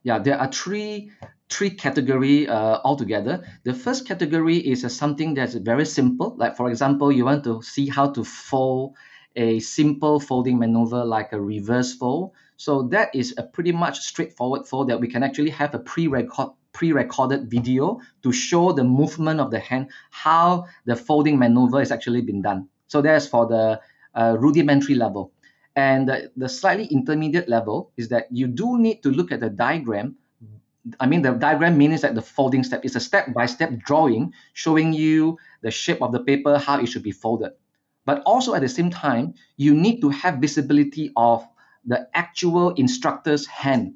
Yeah, 0.05 0.19
there 0.21 0.41
are 0.41 0.49
three 0.49 1.13
three 1.53 1.69
category 1.69 2.49
uh, 2.49 2.81
altogether. 2.81 3.45
The 3.69 3.75
first 3.75 4.09
category 4.09 4.57
is 4.57 4.87
uh, 4.87 4.89
something 4.89 5.35
that's 5.35 5.53
very 5.61 5.85
simple. 5.85 6.33
Like 6.41 6.57
for 6.57 6.71
example, 6.73 7.13
you 7.13 7.27
want 7.29 7.45
to 7.45 7.61
see 7.61 7.93
how 7.93 8.09
to 8.17 8.25
fold 8.25 8.97
a 9.37 9.61
simple 9.61 10.19
folding 10.19 10.59
maneuver 10.59 11.05
like 11.05 11.37
a 11.37 11.41
reverse 11.41 11.93
fold 11.93 12.33
So 12.57 12.83
that 12.89 13.15
is 13.15 13.35
a 13.37 13.43
pretty 13.43 13.73
much 13.73 14.01
straightforward 14.01 14.67
flow 14.67 14.85
that 14.85 15.01
we 15.01 15.09
can 15.09 15.23
actually 15.23 15.51
have 15.51 15.75
a 15.75 15.79
pre-record 15.79 16.51
pre-recorded 16.73 17.49
video 17.49 18.01
to 18.23 18.33
show 18.33 18.73
the 18.73 18.83
movement 18.83 19.39
of 19.39 19.51
the 19.53 19.61
hand, 19.61 19.89
how 20.11 20.67
the 20.87 20.97
folding 20.97 21.39
maneuver 21.39 21.81
is 21.81 21.93
actually 21.93 22.21
been 22.21 22.43
done. 22.43 22.69
So 22.89 23.01
that's 23.01 23.29
for 23.29 23.47
the 23.47 23.81
uh, 24.15 24.37
rudimentary 24.39 24.97
level. 24.97 25.33
And 25.77 26.09
the, 26.09 26.33
the 26.37 26.49
slightly 26.49 26.87
intermediate 26.87 27.49
level 27.49 27.93
is 27.97 28.09
that 28.09 28.27
you 28.31 28.49
do 28.49 28.79
need 28.79 29.03
to 29.05 29.11
look 29.11 29.31
at 29.31 29.41
the 29.41 29.51
diagram. 29.51 30.17
I 31.01 31.07
mean, 31.07 31.23
the 31.23 31.33
diagram 31.33 31.79
means 31.79 32.03
that 32.03 32.15
the 32.15 32.23
folding 32.23 32.63
step 32.63 32.85
is 32.85 32.97
a 32.97 33.01
step-by-step 33.01 33.79
drawing 33.79 34.35
showing 34.53 34.93
you 34.93 35.39
the 35.63 35.71
shape 35.71 36.03
of 36.03 36.13
the 36.13 36.21
paper, 36.21 36.59
how 36.59 36.81
it 36.81 36.87
should 36.87 37.03
be 37.03 37.13
folded. 37.13 37.53
But 38.05 38.23
also 38.27 38.55
at 38.55 38.61
the 38.61 38.69
same 38.69 38.91
time, 38.91 39.35
you 39.57 39.75
need 39.75 40.01
to 40.03 40.11
have 40.11 40.37
visibility 40.37 41.13
of 41.17 41.47
the 41.87 42.09
actual 42.15 42.71
instructor's 42.75 43.47
hand. 43.47 43.95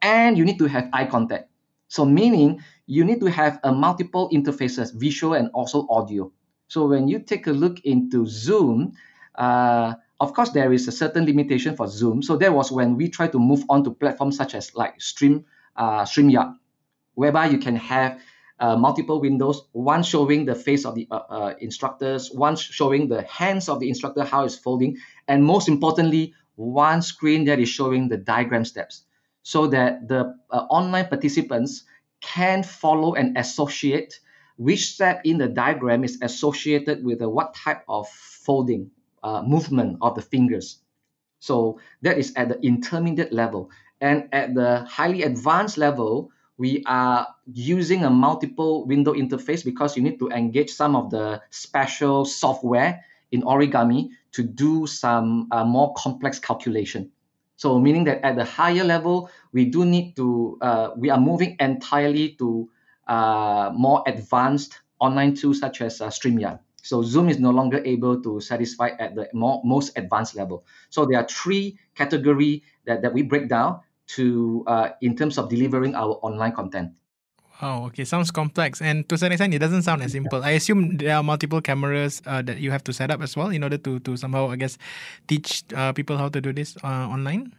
And 0.00 0.38
you 0.38 0.44
need 0.44 0.58
to 0.58 0.66
have 0.66 0.88
eye 0.92 1.06
contact. 1.06 1.50
So 1.88 2.04
meaning 2.04 2.62
you 2.86 3.04
need 3.04 3.20
to 3.20 3.26
have 3.26 3.58
a 3.64 3.72
multiple 3.72 4.30
interfaces, 4.30 4.94
visual 4.94 5.34
and 5.34 5.50
also 5.52 5.86
audio. 5.88 6.32
So 6.68 6.86
when 6.86 7.08
you 7.08 7.18
take 7.20 7.46
a 7.46 7.52
look 7.52 7.80
into 7.84 8.26
Zoom, 8.26 8.92
uh, 9.34 9.94
of 10.20 10.34
course, 10.34 10.50
there 10.50 10.72
is 10.72 10.88
a 10.88 10.92
certain 10.92 11.24
limitation 11.24 11.76
for 11.76 11.86
Zoom. 11.86 12.22
So 12.22 12.36
that 12.36 12.52
was 12.52 12.70
when 12.70 12.96
we 12.96 13.08
try 13.08 13.28
to 13.28 13.38
move 13.38 13.64
on 13.68 13.84
to 13.84 13.90
platforms 13.90 14.36
such 14.36 14.54
as 14.54 14.74
like 14.74 15.00
Stream, 15.00 15.44
uh, 15.76 16.02
StreamYard, 16.02 16.54
whereby 17.14 17.46
you 17.46 17.58
can 17.58 17.76
have 17.76 18.20
uh, 18.60 18.76
multiple 18.76 19.20
windows, 19.20 19.62
one 19.72 20.02
showing 20.02 20.44
the 20.44 20.54
face 20.54 20.84
of 20.84 20.94
the 20.94 21.06
uh, 21.10 21.14
uh, 21.14 21.54
instructors, 21.60 22.30
one 22.32 22.56
showing 22.56 23.08
the 23.08 23.22
hands 23.22 23.68
of 23.68 23.78
the 23.78 23.88
instructor, 23.88 24.24
how 24.24 24.44
it's 24.44 24.56
folding, 24.56 24.96
and 25.28 25.44
most 25.44 25.68
importantly, 25.68 26.34
one 26.58 27.00
screen 27.00 27.44
that 27.44 27.58
is 27.58 27.68
showing 27.68 28.08
the 28.08 28.16
diagram 28.16 28.64
steps 28.64 29.04
so 29.42 29.66
that 29.68 30.08
the 30.08 30.34
uh, 30.50 30.66
online 30.70 31.06
participants 31.06 31.84
can 32.20 32.62
follow 32.62 33.14
and 33.14 33.38
associate 33.38 34.18
which 34.56 34.92
step 34.92 35.20
in 35.24 35.38
the 35.38 35.46
diagram 35.48 36.02
is 36.02 36.18
associated 36.20 37.04
with 37.04 37.22
uh, 37.22 37.30
what 37.30 37.54
type 37.54 37.84
of 37.88 38.08
folding 38.08 38.90
uh, 39.22 39.40
movement 39.42 39.96
of 40.02 40.16
the 40.16 40.22
fingers. 40.22 40.80
So 41.38 41.78
that 42.02 42.18
is 42.18 42.32
at 42.34 42.48
the 42.48 42.60
intermediate 42.60 43.32
level. 43.32 43.70
And 44.00 44.28
at 44.32 44.54
the 44.54 44.84
highly 44.84 45.22
advanced 45.22 45.78
level, 45.78 46.32
we 46.56 46.82
are 46.86 47.28
using 47.52 48.04
a 48.04 48.10
multiple 48.10 48.84
window 48.84 49.14
interface 49.14 49.64
because 49.64 49.96
you 49.96 50.02
need 50.02 50.18
to 50.18 50.28
engage 50.30 50.70
some 50.70 50.96
of 50.96 51.10
the 51.10 51.40
special 51.50 52.24
software 52.24 53.04
in 53.30 53.42
origami 53.42 54.10
to 54.32 54.42
do 54.42 54.86
some 54.86 55.48
uh, 55.50 55.64
more 55.64 55.94
complex 55.96 56.38
calculation. 56.38 57.10
So 57.56 57.78
meaning 57.80 58.04
that 58.04 58.24
at 58.24 58.36
the 58.36 58.44
higher 58.44 58.84
level, 58.84 59.30
we 59.52 59.64
do 59.64 59.84
need 59.84 60.14
to, 60.16 60.58
uh, 60.60 60.90
we 60.96 61.10
are 61.10 61.20
moving 61.20 61.56
entirely 61.58 62.36
to 62.38 62.70
uh, 63.08 63.70
more 63.74 64.04
advanced 64.06 64.78
online 65.00 65.34
tools 65.34 65.58
such 65.58 65.80
as 65.80 66.00
uh, 66.00 66.08
StreamYard. 66.08 66.60
So 66.82 67.02
Zoom 67.02 67.28
is 67.28 67.38
no 67.38 67.50
longer 67.50 67.82
able 67.84 68.22
to 68.22 68.40
satisfy 68.40 68.90
at 68.98 69.14
the 69.14 69.28
more, 69.32 69.60
most 69.64 69.98
advanced 69.98 70.36
level. 70.36 70.64
So 70.88 71.04
there 71.04 71.18
are 71.18 71.26
three 71.26 71.78
category 71.94 72.62
that, 72.86 73.02
that 73.02 73.12
we 73.12 73.22
break 73.22 73.48
down 73.48 73.80
to 74.08 74.64
uh, 74.66 74.90
in 75.02 75.16
terms 75.16 75.36
of 75.36 75.48
delivering 75.50 75.94
our 75.94 76.18
online 76.22 76.52
content. 76.52 76.92
Wow, 77.60 77.86
okay, 77.86 78.04
sounds 78.04 78.30
complex. 78.30 78.80
And 78.80 79.08
to 79.08 79.18
some 79.18 79.32
extent, 79.32 79.52
it 79.52 79.58
doesn't 79.58 79.82
sound 79.82 80.02
as 80.02 80.12
simple. 80.12 80.44
I 80.44 80.50
assume 80.52 80.96
there 80.96 81.16
are 81.16 81.24
multiple 81.24 81.60
cameras 81.60 82.22
uh, 82.24 82.40
that 82.42 82.58
you 82.58 82.70
have 82.70 82.84
to 82.84 82.92
set 82.92 83.10
up 83.10 83.20
as 83.20 83.36
well 83.36 83.48
in 83.48 83.64
order 83.64 83.78
to, 83.78 83.98
to 84.00 84.16
somehow, 84.16 84.50
I 84.50 84.56
guess, 84.56 84.78
teach 85.26 85.64
uh, 85.74 85.92
people 85.92 86.16
how 86.16 86.28
to 86.28 86.40
do 86.40 86.52
this 86.52 86.76
uh, 86.84 86.86
online. 86.86 87.52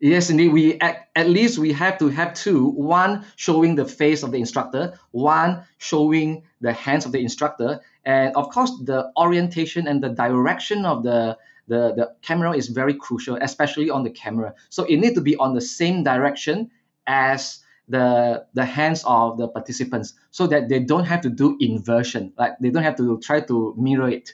Yes, 0.00 0.28
indeed. 0.28 0.52
We 0.52 0.78
at, 0.80 1.08
at 1.14 1.28
least 1.28 1.58
we 1.58 1.72
have 1.72 1.98
to 1.98 2.08
have 2.08 2.34
two. 2.34 2.68
One 2.70 3.24
showing 3.36 3.74
the 3.74 3.84
face 3.84 4.22
of 4.22 4.32
the 4.32 4.38
instructor, 4.38 4.98
one 5.12 5.64
showing 5.78 6.42
the 6.60 6.72
hands 6.72 7.06
of 7.06 7.12
the 7.12 7.20
instructor, 7.20 7.80
and 8.04 8.34
of 8.36 8.50
course 8.50 8.72
the 8.84 9.10
orientation 9.16 9.86
and 9.86 10.02
the 10.02 10.10
direction 10.10 10.84
of 10.84 11.04
the 11.04 11.38
the, 11.68 11.94
the 11.96 12.14
camera 12.20 12.52
is 12.52 12.68
very 12.68 12.92
crucial, 12.92 13.38
especially 13.40 13.88
on 13.88 14.02
the 14.04 14.10
camera. 14.10 14.54
So 14.68 14.84
it 14.84 14.98
needs 14.98 15.14
to 15.14 15.22
be 15.22 15.36
on 15.36 15.54
the 15.54 15.62
same 15.62 16.02
direction 16.02 16.70
as 17.06 17.63
the 17.88 18.46
the 18.54 18.64
hands 18.64 19.04
of 19.06 19.38
the 19.38 19.48
participants, 19.48 20.14
so 20.30 20.46
that 20.46 20.68
they 20.68 20.80
don't 20.80 21.04
have 21.04 21.20
to 21.22 21.30
do 21.30 21.56
inversion, 21.60 22.32
like 22.38 22.58
they 22.60 22.70
don't 22.70 22.82
have 22.82 22.96
to 22.96 23.18
try 23.20 23.40
to 23.40 23.74
mirror 23.76 24.08
it. 24.08 24.32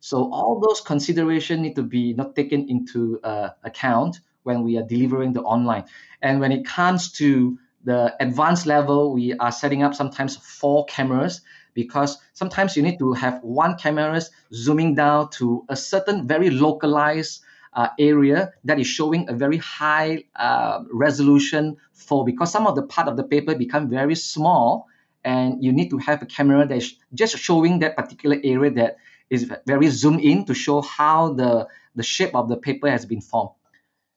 So 0.00 0.30
all 0.30 0.60
those 0.60 0.80
considerations 0.80 1.60
need 1.60 1.76
to 1.76 1.82
be 1.82 2.12
not 2.12 2.36
taken 2.36 2.68
into 2.68 3.20
uh, 3.24 3.50
account 3.62 4.20
when 4.42 4.62
we 4.62 4.76
are 4.76 4.82
delivering 4.82 5.32
the 5.32 5.40
online. 5.42 5.84
And 6.20 6.40
when 6.40 6.52
it 6.52 6.66
comes 6.66 7.10
to 7.12 7.58
the 7.84 8.14
advanced 8.20 8.66
level, 8.66 9.12
we 9.12 9.34
are 9.34 9.50
setting 9.50 9.82
up 9.82 9.94
sometimes 9.94 10.36
four 10.36 10.84
cameras 10.86 11.40
because 11.74 12.18
sometimes 12.32 12.76
you 12.76 12.82
need 12.82 12.98
to 12.98 13.12
have 13.14 13.42
one 13.42 13.76
camera 13.76 14.20
zooming 14.52 14.94
down 14.94 15.30
to 15.30 15.64
a 15.68 15.76
certain 15.76 16.26
very 16.26 16.50
localized 16.50 17.42
uh, 17.74 17.88
area 17.98 18.52
that 18.64 18.78
is 18.78 18.86
showing 18.86 19.28
a 19.28 19.32
very 19.32 19.58
high 19.58 20.24
uh, 20.36 20.80
resolution 20.92 21.76
for 21.92 22.24
because 22.24 22.50
some 22.50 22.66
of 22.66 22.76
the 22.76 22.82
part 22.82 23.08
of 23.08 23.16
the 23.16 23.24
paper 23.24 23.54
become 23.54 23.88
very 23.88 24.14
small 24.14 24.86
and 25.24 25.62
you 25.64 25.72
need 25.72 25.90
to 25.90 25.98
have 25.98 26.22
a 26.22 26.26
camera 26.26 26.66
that 26.66 26.76
is 26.76 26.96
just 27.14 27.36
showing 27.38 27.78
that 27.80 27.96
particular 27.96 28.38
area 28.44 28.70
that 28.70 28.96
is 29.30 29.50
very 29.66 29.88
zoomed 29.88 30.20
in 30.20 30.44
to 30.44 30.54
show 30.54 30.82
how 30.82 31.32
the, 31.32 31.66
the 31.94 32.02
shape 32.02 32.34
of 32.34 32.48
the 32.48 32.56
paper 32.56 32.90
has 32.90 33.06
been 33.06 33.20
formed. 33.20 33.50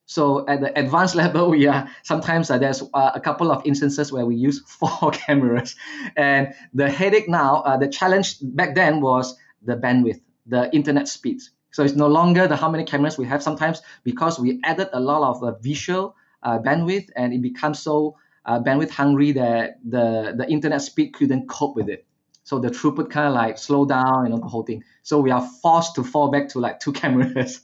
So 0.05 0.47
at 0.47 0.61
the 0.61 0.77
advanced 0.77 1.15
level, 1.23 1.51
we 1.51 1.67
are 1.67 1.89
sometimes 2.03 2.49
uh, 2.49 2.57
there's 2.57 2.81
uh, 2.93 3.11
a 3.13 3.19
couple 3.19 3.51
of 3.51 3.65
instances 3.65 4.11
where 4.11 4.25
we 4.25 4.35
use 4.35 4.61
four 4.67 5.11
cameras, 5.13 5.75
and 6.15 6.53
the 6.73 6.89
headache 6.89 7.29
now, 7.29 7.57
uh, 7.57 7.77
the 7.77 7.87
challenge 7.87 8.37
back 8.41 8.75
then 8.75 9.01
was 9.01 9.37
the 9.61 9.75
bandwidth, 9.75 10.21
the 10.45 10.73
internet 10.73 11.07
speeds. 11.07 11.51
So 11.77 11.83
it's 11.83 11.93
no 11.93 12.07
longer 12.07 12.47
the 12.47 12.55
how 12.55 12.71
many 12.71 12.83
cameras 12.83 13.19
we 13.19 13.27
have. 13.27 13.43
Sometimes 13.43 13.83
because 14.03 14.39
we 14.39 14.59
added 14.63 14.89
a 14.93 14.99
lot 14.99 15.21
of 15.29 15.43
uh, 15.43 15.51
visual 15.61 16.15
uh, 16.41 16.57
bandwidth, 16.57 17.09
and 17.15 17.35
it 17.35 17.43
becomes 17.43 17.77
so 17.77 18.17
uh, 18.47 18.59
bandwidth 18.59 18.89
hungry 18.89 19.31
that 19.33 19.77
the 19.85 20.33
the 20.35 20.49
internet 20.49 20.81
speed 20.81 21.13
couldn't 21.13 21.47
cope 21.47 21.75
with 21.75 21.87
it. 21.87 22.03
So 22.45 22.57
the 22.57 22.69
throughput 22.69 23.11
kind 23.11 23.27
of 23.27 23.35
like 23.35 23.59
slow 23.59 23.85
down, 23.85 24.25
you 24.25 24.31
know, 24.31 24.39
the 24.39 24.47
whole 24.47 24.63
thing. 24.63 24.83
So 25.03 25.21
we 25.21 25.29
are 25.29 25.47
forced 25.61 25.93
to 26.01 26.03
fall 26.03 26.31
back 26.31 26.49
to 26.53 26.59
like 26.59 26.79
two 26.79 26.93
cameras. 27.01 27.61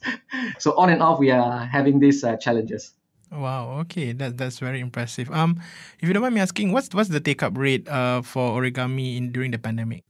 so 0.60 0.78
on 0.78 0.90
and 0.90 1.02
off, 1.02 1.18
we 1.18 1.32
are 1.32 1.66
having 1.66 1.98
these 1.98 2.22
uh, 2.22 2.36
challenges. 2.36 2.92
Wow. 3.32 3.80
Okay, 3.80 4.12
that 4.12 4.38
that's 4.38 4.60
very 4.60 4.78
impressive. 4.78 5.28
Um, 5.32 5.58
if 5.98 6.06
you 6.06 6.14
don't 6.14 6.22
mind 6.22 6.36
me 6.36 6.40
asking, 6.40 6.70
what's 6.70 6.94
what's 6.94 7.10
the 7.10 7.18
take 7.18 7.42
up 7.42 7.58
rate 7.58 7.88
uh 7.88 8.22
for 8.22 8.54
origami 8.54 9.16
in 9.16 9.32
during 9.32 9.50
the 9.50 9.58
pandemic? 9.58 10.04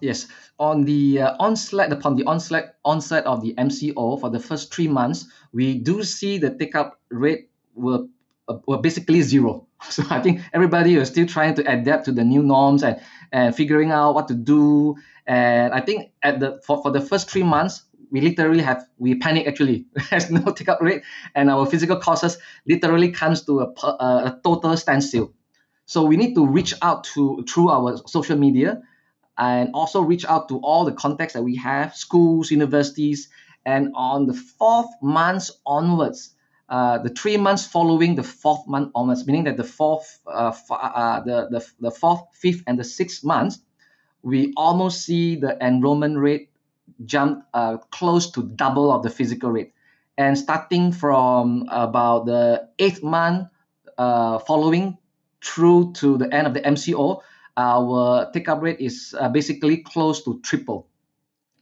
Yes, 0.00 0.28
on 0.58 0.84
the 0.84 1.22
uh, 1.22 1.36
onslaught 1.40 1.92
upon 1.92 2.16
the 2.16 2.24
onslaught 2.24 2.74
onset 2.84 3.24
of 3.24 3.42
the 3.42 3.54
MCO 3.56 4.20
for 4.20 4.28
the 4.28 4.38
first 4.38 4.72
three 4.74 4.88
months, 4.88 5.26
we 5.52 5.78
do 5.78 6.02
see 6.02 6.38
the 6.38 6.50
take 6.50 6.74
up 6.74 7.00
rate 7.10 7.50
were 7.74 8.06
uh, 8.48 8.58
were 8.66 8.78
basically 8.78 9.22
zero. 9.22 9.66
So 9.90 10.02
I 10.08 10.20
think 10.20 10.40
everybody 10.54 10.96
was 10.96 11.08
still 11.08 11.26
trying 11.26 11.54
to 11.56 11.62
adapt 11.70 12.06
to 12.06 12.12
the 12.12 12.24
new 12.24 12.42
norms 12.42 12.82
and 12.82 13.00
and 13.32 13.54
figuring 13.54 13.90
out 13.90 14.14
what 14.14 14.28
to 14.28 14.34
do. 14.34 14.96
And 15.26 15.72
I 15.74 15.80
think 15.80 16.12
at 16.22 16.40
the 16.40 16.60
for, 16.66 16.82
for 16.82 16.90
the 16.90 17.00
first 17.00 17.30
three 17.30 17.42
months, 17.42 17.84
we 18.10 18.20
literally 18.20 18.62
have 18.62 18.86
we 18.98 19.14
panic 19.16 19.46
actually. 19.46 19.86
There's 20.10 20.30
no 20.30 20.52
take 20.52 20.68
up 20.68 20.80
rate, 20.80 21.02
and 21.34 21.50
our 21.50 21.66
physical 21.66 21.98
courses 22.00 22.38
literally 22.66 23.10
comes 23.12 23.44
to 23.46 23.60
a, 23.60 23.66
a 23.88 24.40
total 24.44 24.76
standstill. 24.76 25.32
So 25.86 26.04
we 26.04 26.16
need 26.16 26.34
to 26.34 26.46
reach 26.46 26.74
out 26.82 27.04
to 27.14 27.44
through 27.48 27.70
our 27.70 27.96
social 28.06 28.36
media, 28.36 28.82
and 29.38 29.70
also 29.74 30.00
reach 30.00 30.24
out 30.24 30.48
to 30.48 30.58
all 30.58 30.84
the 30.84 30.92
contacts 30.92 31.34
that 31.34 31.42
we 31.42 31.56
have, 31.56 31.94
schools, 31.94 32.50
universities, 32.50 33.28
and 33.64 33.92
on 33.94 34.26
the 34.26 34.34
fourth 34.34 34.88
months 35.02 35.50
onwards, 35.66 36.34
uh, 36.68 36.98
the 36.98 37.10
three 37.10 37.36
months 37.36 37.66
following 37.66 38.14
the 38.14 38.22
fourth 38.22 38.66
month 38.66 38.90
onwards, 38.94 39.26
meaning 39.26 39.44
that 39.44 39.56
the 39.56 39.64
fourth, 39.64 40.20
uh, 40.26 40.48
f- 40.48 40.70
uh, 40.70 41.20
the, 41.20 41.48
the, 41.50 41.66
the 41.80 41.90
fourth, 41.90 42.22
fifth, 42.32 42.62
and 42.66 42.78
the 42.78 42.84
sixth 42.84 43.24
months, 43.24 43.58
we 44.22 44.52
almost 44.56 45.04
see 45.04 45.36
the 45.36 45.56
enrollment 45.64 46.18
rate 46.18 46.50
jump 47.04 47.44
uh, 47.54 47.76
close 47.90 48.30
to 48.32 48.42
double 48.42 48.90
of 48.92 49.02
the 49.02 49.10
physical 49.10 49.50
rate. 49.50 49.72
And 50.18 50.36
starting 50.38 50.92
from 50.92 51.66
about 51.70 52.26
the 52.26 52.68
eighth 52.78 53.02
month 53.02 53.48
uh, 53.98 54.38
following 54.40 54.96
through 55.44 55.92
to 55.94 56.16
the 56.16 56.32
end 56.34 56.46
of 56.46 56.54
the 56.54 56.60
MCO, 56.60 57.20
our 57.56 58.30
take-up 58.32 58.62
rate 58.62 58.80
is 58.80 59.14
uh, 59.18 59.28
basically 59.28 59.78
close 59.78 60.22
to 60.24 60.40
triple. 60.40 60.88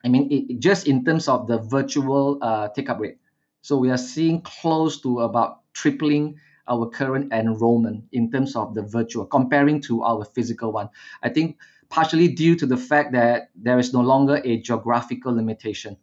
I 0.04 0.08
mean, 0.08 0.28
it, 0.30 0.58
just 0.58 0.86
in 0.86 1.04
terms 1.04 1.28
of 1.28 1.46
the 1.46 1.58
virtual 1.58 2.38
uh, 2.42 2.68
take-up 2.68 3.00
rate. 3.00 3.18
So 3.62 3.78
we 3.78 3.90
are 3.90 3.96
seeing 3.96 4.42
close 4.42 5.00
to 5.02 5.20
about 5.20 5.60
tripling 5.72 6.36
our 6.68 6.88
current 6.88 7.32
enrollment 7.32 8.04
in 8.12 8.30
terms 8.30 8.56
of 8.56 8.74
the 8.74 8.82
virtual 8.82 9.26
comparing 9.26 9.80
to 9.82 10.02
our 10.02 10.24
physical 10.24 10.72
one. 10.72 10.88
I 11.22 11.28
think 11.28 11.58
partially 11.88 12.28
due 12.28 12.56
to 12.56 12.66
the 12.66 12.76
fact 12.76 13.12
that 13.12 13.50
there 13.54 13.78
is 13.78 13.92
no 13.92 14.00
longer 14.00 14.40
a 14.44 14.58
geographical 14.58 15.34
limitation. 15.34 15.96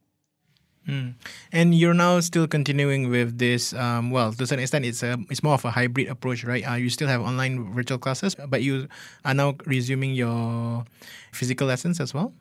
Mm. 0.87 1.13
And 1.51 1.75
you're 1.75 1.93
now 1.93 2.19
still 2.21 2.47
continuing 2.47 3.09
with 3.09 3.37
this. 3.37 3.73
Um, 3.73 4.09
well, 4.09 4.33
to 4.33 4.47
some 4.47 4.59
extent, 4.59 4.85
it's 4.85 5.03
a 5.03 5.17
it's 5.29 5.43
more 5.43 5.53
of 5.53 5.65
a 5.65 5.71
hybrid 5.71 6.09
approach, 6.09 6.43
right? 6.43 6.65
Uh, 6.67 6.73
you 6.73 6.89
still 6.89 7.07
have 7.07 7.21
online 7.21 7.71
virtual 7.73 7.99
classes, 7.99 8.35
but 8.35 8.63
you 8.63 8.87
are 9.23 9.33
now 9.33 9.55
resuming 9.65 10.13
your 10.13 10.83
physical 11.31 11.67
lessons 11.67 11.99
as 11.99 12.13
well. 12.13 12.33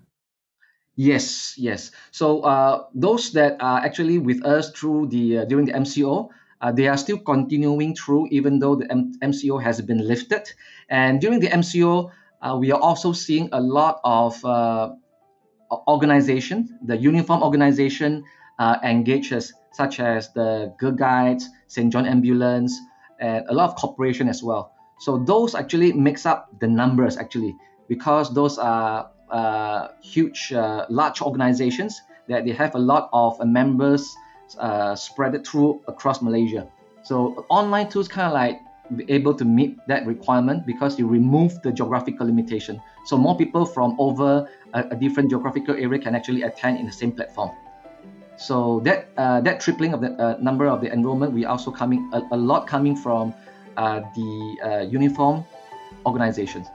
Yes, 0.96 1.54
yes. 1.56 1.92
So 2.10 2.40
uh, 2.40 2.84
those 2.94 3.32
that 3.32 3.56
are 3.60 3.80
actually 3.80 4.18
with 4.18 4.44
us 4.44 4.70
through 4.72 5.08
the 5.08 5.38
uh, 5.38 5.44
during 5.44 5.66
the 5.66 5.72
MCO, 5.72 6.28
uh, 6.60 6.72
they 6.72 6.88
are 6.88 6.96
still 6.96 7.18
continuing 7.18 7.94
through, 7.94 8.28
even 8.30 8.58
though 8.58 8.74
the 8.74 8.90
M- 8.90 9.12
MCO 9.22 9.62
has 9.62 9.80
been 9.80 10.06
lifted. 10.06 10.50
And 10.88 11.20
during 11.20 11.40
the 11.40 11.48
MCO, 11.48 12.10
uh, 12.42 12.56
we 12.58 12.72
are 12.72 12.80
also 12.80 13.12
seeing 13.12 13.48
a 13.52 13.60
lot 13.60 14.00
of 14.02 14.42
organization, 15.70 16.78
the 16.82 16.96
uniform 16.96 17.42
organization 17.42 18.24
uh, 18.58 18.76
engages, 18.82 19.54
such 19.72 20.00
as 20.00 20.32
the 20.32 20.74
Girl 20.78 20.92
Guides, 20.92 21.48
St. 21.66 21.92
John 21.92 22.06
Ambulance, 22.06 22.78
and 23.18 23.46
a 23.48 23.54
lot 23.54 23.70
of 23.70 23.76
corporation 23.76 24.28
as 24.28 24.42
well. 24.42 24.72
So 24.98 25.18
those 25.18 25.54
actually 25.54 25.92
makes 25.92 26.26
up 26.26 26.48
the 26.60 26.68
numbers 26.68 27.16
actually, 27.16 27.56
because 27.88 28.34
those 28.34 28.58
are 28.58 29.10
uh, 29.30 29.88
huge, 30.02 30.52
uh, 30.52 30.86
large 30.90 31.22
organizations 31.22 32.00
that 32.28 32.44
they 32.44 32.52
have 32.52 32.74
a 32.74 32.78
lot 32.78 33.08
of 33.12 33.38
members 33.44 34.14
uh, 34.58 34.94
spread 34.94 35.46
through 35.46 35.80
across 35.86 36.20
Malaysia. 36.20 36.66
So 37.02 37.46
online 37.48 37.88
tools 37.88 38.08
kind 38.08 38.26
of 38.26 38.34
like 38.34 38.60
able 39.08 39.34
to 39.34 39.44
meet 39.44 39.78
that 39.86 40.06
requirement 40.06 40.66
because 40.66 40.98
you 40.98 41.06
remove 41.06 41.60
the 41.62 41.72
geographical 41.72 42.26
limitation. 42.26 42.80
So 43.06 43.16
more 43.16 43.36
people 43.36 43.64
from 43.64 43.96
over 43.98 44.48
a, 44.74 44.84
a 44.90 44.96
different 44.96 45.30
geographical 45.30 45.74
area 45.74 45.98
can 45.98 46.14
actually 46.14 46.42
attend 46.42 46.78
in 46.78 46.86
the 46.86 46.92
same 46.92 47.12
platform. 47.12 47.50
So 48.36 48.80
that 48.84 49.08
uh, 49.16 49.40
that 49.42 49.60
tripling 49.60 49.92
of 49.92 50.00
the 50.00 50.12
uh, 50.16 50.36
number 50.40 50.66
of 50.66 50.80
the 50.80 50.90
enrollment, 50.92 51.32
we 51.32 51.44
also 51.44 51.70
coming 51.70 52.08
a, 52.12 52.22
a 52.32 52.36
lot 52.36 52.66
coming 52.66 52.96
from 52.96 53.34
uh, 53.76 54.00
the 54.16 54.56
uh, 54.64 54.80
uniform 54.80 55.44
organizations. 56.06 56.66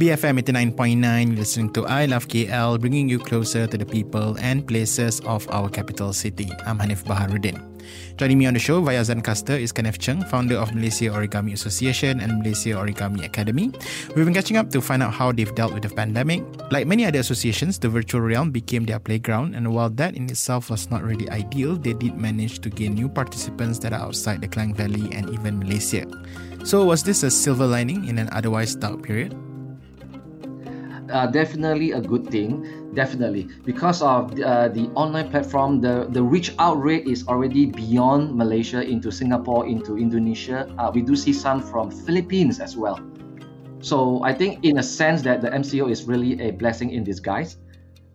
BFM 0.00 0.40
89.9, 0.40 1.36
listening 1.36 1.68
to 1.76 1.84
I 1.84 2.06
Love 2.06 2.26
KL, 2.26 2.80
bringing 2.80 3.06
you 3.06 3.18
closer 3.18 3.66
to 3.66 3.76
the 3.76 3.84
people 3.84 4.32
and 4.40 4.66
places 4.66 5.20
of 5.28 5.44
our 5.52 5.68
capital 5.68 6.14
city. 6.14 6.48
I'm 6.64 6.78
Hanif 6.78 7.04
Baharuddin. 7.04 7.60
Joining 8.16 8.38
me 8.38 8.46
on 8.46 8.54
the 8.56 8.60
show 8.64 8.80
via 8.80 9.04
Zencastr 9.04 9.60
is 9.60 9.72
Kenneth 9.72 9.98
Cheng, 10.00 10.24
founder 10.24 10.56
of 10.56 10.72
Malaysia 10.72 11.12
Origami 11.12 11.52
Association 11.52 12.16
and 12.24 12.40
Malaysia 12.40 12.80
Origami 12.80 13.28
Academy. 13.28 13.76
We've 14.16 14.24
been 14.24 14.32
catching 14.32 14.56
up 14.56 14.72
to 14.72 14.80
find 14.80 15.02
out 15.02 15.12
how 15.12 15.32
they've 15.36 15.54
dealt 15.54 15.76
with 15.76 15.84
the 15.84 15.92
pandemic. 15.92 16.40
Like 16.72 16.86
many 16.86 17.04
other 17.04 17.20
associations, 17.20 17.76
the 17.76 17.92
virtual 17.92 18.24
realm 18.24 18.48
became 18.56 18.88
their 18.88 19.04
playground, 19.04 19.52
and 19.52 19.68
while 19.68 19.92
that 20.00 20.16
in 20.16 20.32
itself 20.32 20.70
was 20.70 20.88
not 20.88 21.04
really 21.04 21.28
ideal, 21.28 21.76
they 21.76 21.92
did 21.92 22.16
manage 22.16 22.64
to 22.64 22.72
gain 22.72 22.96
new 22.96 23.10
participants 23.10 23.76
that 23.84 23.92
are 23.92 24.00
outside 24.00 24.40
the 24.40 24.48
Klang 24.48 24.72
Valley 24.72 25.12
and 25.12 25.28
even 25.28 25.60
Malaysia. 25.60 26.08
So, 26.64 26.88
was 26.88 27.04
this 27.04 27.20
a 27.20 27.30
silver 27.30 27.68
lining 27.68 28.08
in 28.08 28.16
an 28.16 28.32
otherwise 28.32 28.72
dark 28.72 29.04
period? 29.04 29.36
Uh, 31.10 31.26
definitely 31.26 31.92
a 31.92 32.00
good 32.00 32.30
thing 32.30 32.92
definitely. 32.94 33.48
Because 33.64 34.02
of 34.02 34.38
uh, 34.40 34.68
the 34.68 34.88
online 34.94 35.30
platform 35.30 35.80
the 35.80 36.06
the 36.10 36.22
reach 36.22 36.54
out 36.58 36.80
rate 36.82 37.06
is 37.06 37.26
already 37.28 37.66
beyond 37.66 38.34
malaysia 38.34 38.82
into 38.82 39.10
singapore 39.10 39.66
into 39.66 39.96
indonesia. 39.96 40.66
Uh, 40.78 40.90
we 40.94 41.02
do 41.02 41.14
see 41.14 41.32
some 41.32 41.60
from 41.60 41.90
philippines 41.90 42.60
as 42.60 42.76
well. 42.76 42.98
So 43.80 44.22
i 44.24 44.32
think 44.32 44.64
in 44.64 44.78
a 44.78 44.82
sense 44.82 45.22
that 45.22 45.40
the 45.40 45.50
mco 45.50 45.90
is 45.90 46.04
really 46.04 46.40
a 46.40 46.50
blessing 46.52 46.90
in 46.90 47.04
disguise 47.04 47.56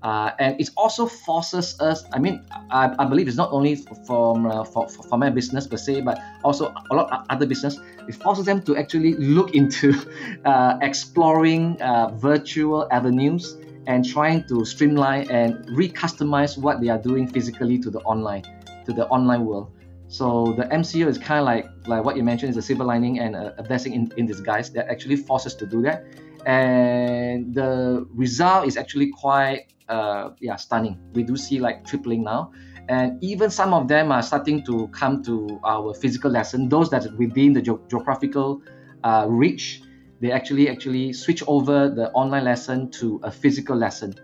uh, 0.05 0.31
and 0.37 0.61
it 0.61 0.69
also 0.77 1.03
forces 1.07 1.67
us 1.81 2.05
i 2.13 2.19
mean 2.19 2.35
i, 2.69 2.93
I 3.01 3.05
believe 3.05 3.27
it's 3.27 3.41
not 3.43 3.51
only 3.51 3.73
from 4.07 4.45
uh, 4.45 4.63
for, 4.63 4.87
for 4.87 5.17
my 5.17 5.29
business 5.29 5.65
per 5.65 5.77
se 5.77 6.01
but 6.01 6.21
also 6.43 6.73
a 6.91 6.95
lot 6.95 7.11
of 7.11 7.25
other 7.29 7.45
business. 7.45 7.79
It 8.07 8.15
forces 8.15 8.45
them 8.45 8.61
to 8.63 8.77
actually 8.77 9.13
look 9.15 9.55
into 9.55 9.93
uh, 10.45 10.77
exploring 10.81 11.81
uh, 11.81 12.09
virtual 12.15 12.87
avenues 12.91 13.57
and 13.87 14.05
trying 14.05 14.47
to 14.47 14.65
streamline 14.65 15.29
and 15.29 15.65
re-customize 15.69 16.57
what 16.57 16.81
they 16.81 16.89
are 16.89 16.97
doing 16.97 17.27
physically 17.27 17.77
to 17.79 17.89
the 17.89 17.99
online 17.99 18.43
to 18.85 18.93
the 18.93 19.07
online 19.07 19.45
world. 19.45 19.71
So 20.07 20.53
the 20.53 20.65
mco 20.65 21.07
is 21.07 21.17
kind 21.17 21.39
of 21.39 21.45
like 21.45 21.65
like 21.87 22.03
what 22.05 22.15
you 22.15 22.23
mentioned 22.23 22.51
is 22.51 22.57
a 22.57 22.61
silver 22.61 22.83
lining 22.83 23.19
and 23.19 23.35
a, 23.35 23.55
a 23.57 23.63
blessing 23.63 23.93
in, 23.93 24.11
in 24.17 24.25
disguise 24.27 24.69
that 24.71 24.87
actually 24.87 25.17
forces 25.17 25.55
to 25.55 25.65
do 25.65 25.81
that 25.81 26.05
and 26.45 27.53
the 27.53 28.07
result 28.13 28.67
is 28.67 28.77
actually 28.77 29.11
quite 29.11 29.67
uh, 29.89 30.31
yeah 30.39 30.55
stunning. 30.55 30.99
We 31.13 31.23
do 31.23 31.35
see 31.35 31.59
like 31.59 31.85
tripling 31.85 32.23
now. 32.23 32.51
And 32.87 33.21
even 33.23 33.49
some 33.49 33.73
of 33.73 33.87
them 33.87 34.11
are 34.11 34.21
starting 34.21 34.63
to 34.65 34.87
come 34.89 35.23
to 35.23 35.59
our 35.63 35.93
physical 35.95 36.29
lesson. 36.29 36.69
Those 36.69 36.91
that 36.91 37.05
are 37.07 37.15
within 37.17 37.53
the 37.53 37.61
ge- 37.61 37.89
geographical 37.89 38.61
uh, 39.03 39.25
reach 39.27 39.81
they 40.21 40.31
actually 40.31 40.69
actually 40.69 41.11
switch 41.11 41.43
over 41.45 41.89
the 41.89 42.09
online 42.11 42.45
lesson 42.45 42.89
to 42.89 43.19
a 43.23 43.31
physical 43.31 43.75
lesson. 43.75 44.15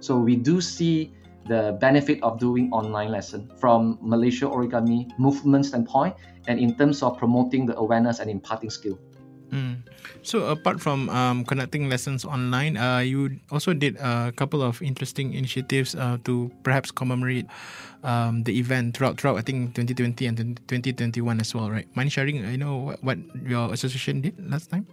So 0.00 0.18
we 0.18 0.36
do 0.36 0.60
see 0.60 1.12
the 1.46 1.76
benefit 1.80 2.22
of 2.22 2.38
doing 2.38 2.72
online 2.72 3.10
lesson 3.10 3.50
from 3.60 3.98
malaysia 4.00 4.46
origami 4.46 5.06
movement 5.18 5.66
standpoint 5.66 6.14
and 6.48 6.58
in 6.58 6.74
terms 6.76 7.02
of 7.02 7.18
promoting 7.18 7.66
the 7.66 7.76
awareness 7.76 8.18
and 8.18 8.30
imparting 8.30 8.70
skill 8.70 8.98
Mm. 9.54 9.86
So 10.26 10.50
apart 10.50 10.82
from 10.82 11.08
um, 11.10 11.44
conducting 11.46 11.88
lessons 11.88 12.24
online, 12.24 12.76
uh, 12.76 12.98
you 12.98 13.38
also 13.54 13.72
did 13.72 13.94
a 14.02 14.32
couple 14.34 14.62
of 14.62 14.82
interesting 14.82 15.34
initiatives 15.34 15.94
uh, 15.94 16.18
to 16.24 16.50
perhaps 16.64 16.90
commemorate 16.90 17.46
um, 18.02 18.42
the 18.42 18.58
event 18.58 18.96
throughout 18.96 19.16
throughout 19.16 19.38
I 19.38 19.42
think 19.46 19.78
2020 19.78 20.26
and 20.26 20.36
2021 20.66 21.40
as 21.40 21.54
well, 21.54 21.70
right? 21.70 21.86
Mind 21.94 22.10
sharing, 22.10 22.42
you 22.42 22.58
know, 22.58 22.98
what, 22.98 23.04
what 23.04 23.18
your 23.46 23.72
association 23.72 24.20
did 24.20 24.34
last 24.50 24.70
time? 24.70 24.86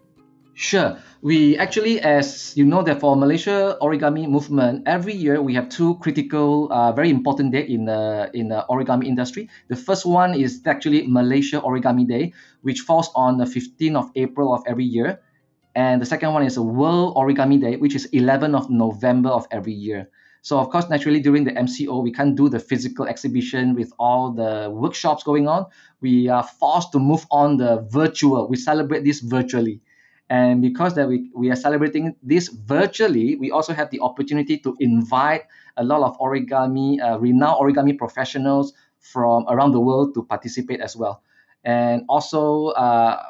Sure. 0.62 1.00
We 1.24 1.58
actually, 1.58 2.00
as 2.02 2.56
you 2.56 2.66
know, 2.66 2.84
that 2.84 3.00
for 3.02 3.16
Malaysia 3.16 3.78
Origami 3.82 4.30
Movement, 4.30 4.84
every 4.86 5.14
year 5.14 5.42
we 5.42 5.56
have 5.56 5.70
two 5.70 5.98
critical, 5.98 6.72
uh, 6.72 6.92
very 6.94 7.10
important 7.10 7.50
day 7.52 7.66
in 7.66 7.86
the 7.90 8.30
in 8.38 8.54
the 8.54 8.62
origami 8.70 9.10
industry. 9.10 9.50
The 9.74 9.76
first 9.76 10.06
one 10.06 10.38
is 10.38 10.62
actually 10.70 11.10
Malaysia 11.10 11.58
Origami 11.66 12.06
Day, 12.06 12.34
which 12.62 12.86
falls 12.86 13.10
on 13.18 13.42
the 13.42 13.50
15th 13.50 13.98
of 13.98 14.06
April 14.14 14.54
of 14.54 14.62
every 14.70 14.86
year, 14.86 15.18
and 15.74 15.98
the 15.98 16.06
second 16.06 16.30
one 16.38 16.46
is 16.46 16.58
a 16.58 16.64
World 16.64 17.18
Origami 17.18 17.58
Day, 17.58 17.82
which 17.82 17.98
is 17.98 18.06
11th 18.14 18.54
of 18.54 18.70
November 18.70 19.34
of 19.34 19.50
every 19.50 19.74
year. 19.74 20.14
So 20.46 20.62
of 20.62 20.70
course, 20.70 20.86
naturally 20.94 21.26
during 21.26 21.42
the 21.44 21.58
MCO, 21.58 22.06
we 22.06 22.14
can't 22.14 22.38
do 22.38 22.50
the 22.54 22.62
physical 22.62 23.10
exhibition 23.10 23.74
with 23.74 23.90
all 23.98 24.30
the 24.30 24.70
workshops 24.70 25.26
going 25.26 25.50
on. 25.50 25.66
We 26.06 26.30
are 26.30 26.46
forced 26.46 26.94
to 26.94 27.00
move 27.02 27.26
on 27.34 27.58
the 27.58 27.82
virtual. 27.90 28.46
We 28.46 28.62
celebrate 28.62 29.02
this 29.02 29.26
virtually. 29.26 29.82
And 30.32 30.62
because 30.62 30.96
that 30.96 31.10
we, 31.10 31.30
we 31.36 31.52
are 31.52 31.58
celebrating 31.58 32.16
this 32.24 32.48
virtually, 32.48 33.36
we 33.36 33.52
also 33.52 33.74
have 33.74 33.90
the 33.90 34.00
opportunity 34.00 34.58
to 34.60 34.78
invite 34.80 35.44
a 35.76 35.84
lot 35.84 36.04
of 36.04 36.18
origami, 36.20 37.04
uh, 37.04 37.20
renowned 37.20 37.60
origami 37.60 37.98
professionals 37.98 38.72
from 39.00 39.44
around 39.50 39.74
the 39.74 39.82
world 39.82 40.14
to 40.14 40.24
participate 40.24 40.80
as 40.80 40.96
well. 40.96 41.22
And 41.66 42.04
also, 42.08 42.68
uh, 42.68 43.22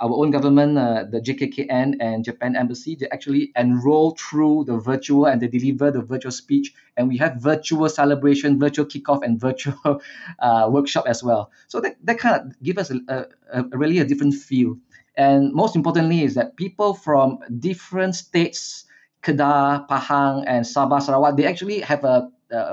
our 0.00 0.12
own 0.12 0.30
government, 0.30 0.76
uh, 0.76 1.04
the 1.04 1.20
JKKN 1.20 1.96
and 1.98 2.24
Japan 2.24 2.56
Embassy, 2.56 2.94
they 2.94 3.08
actually 3.08 3.52
enroll 3.56 4.12
through 4.18 4.64
the 4.64 4.76
virtual 4.76 5.26
and 5.26 5.40
they 5.40 5.48
deliver 5.48 5.90
the 5.90 6.02
virtual 6.02 6.32
speech. 6.32 6.74
And 6.96 7.08
we 7.08 7.16
have 7.18 7.36
virtual 7.36 7.88
celebration, 7.88 8.58
virtual 8.58 8.84
kickoff, 8.84 9.22
and 9.22 9.40
virtual 9.40 9.76
uh, 10.38 10.68
workshop 10.70 11.04
as 11.06 11.22
well. 11.22 11.52
So 11.68 11.80
that, 11.80 11.96
that 12.04 12.18
kind 12.18 12.36
of 12.36 12.62
give 12.62 12.76
us 12.76 12.90
a, 12.90 13.00
a, 13.08 13.64
a 13.72 13.78
really 13.78 13.98
a 13.98 14.04
different 14.04 14.34
feel. 14.34 14.76
And 15.20 15.52
most 15.52 15.76
importantly 15.76 16.24
is 16.24 16.32
that 16.36 16.56
people 16.56 16.94
from 16.94 17.40
different 17.58 18.16
states, 18.16 18.86
Kedah, 19.22 19.86
Pahang, 19.86 20.44
and 20.46 20.64
Sabah, 20.64 21.02
Sarawak, 21.02 21.36
they 21.36 21.44
actually 21.44 21.80
have 21.80 22.04
a 22.04 22.32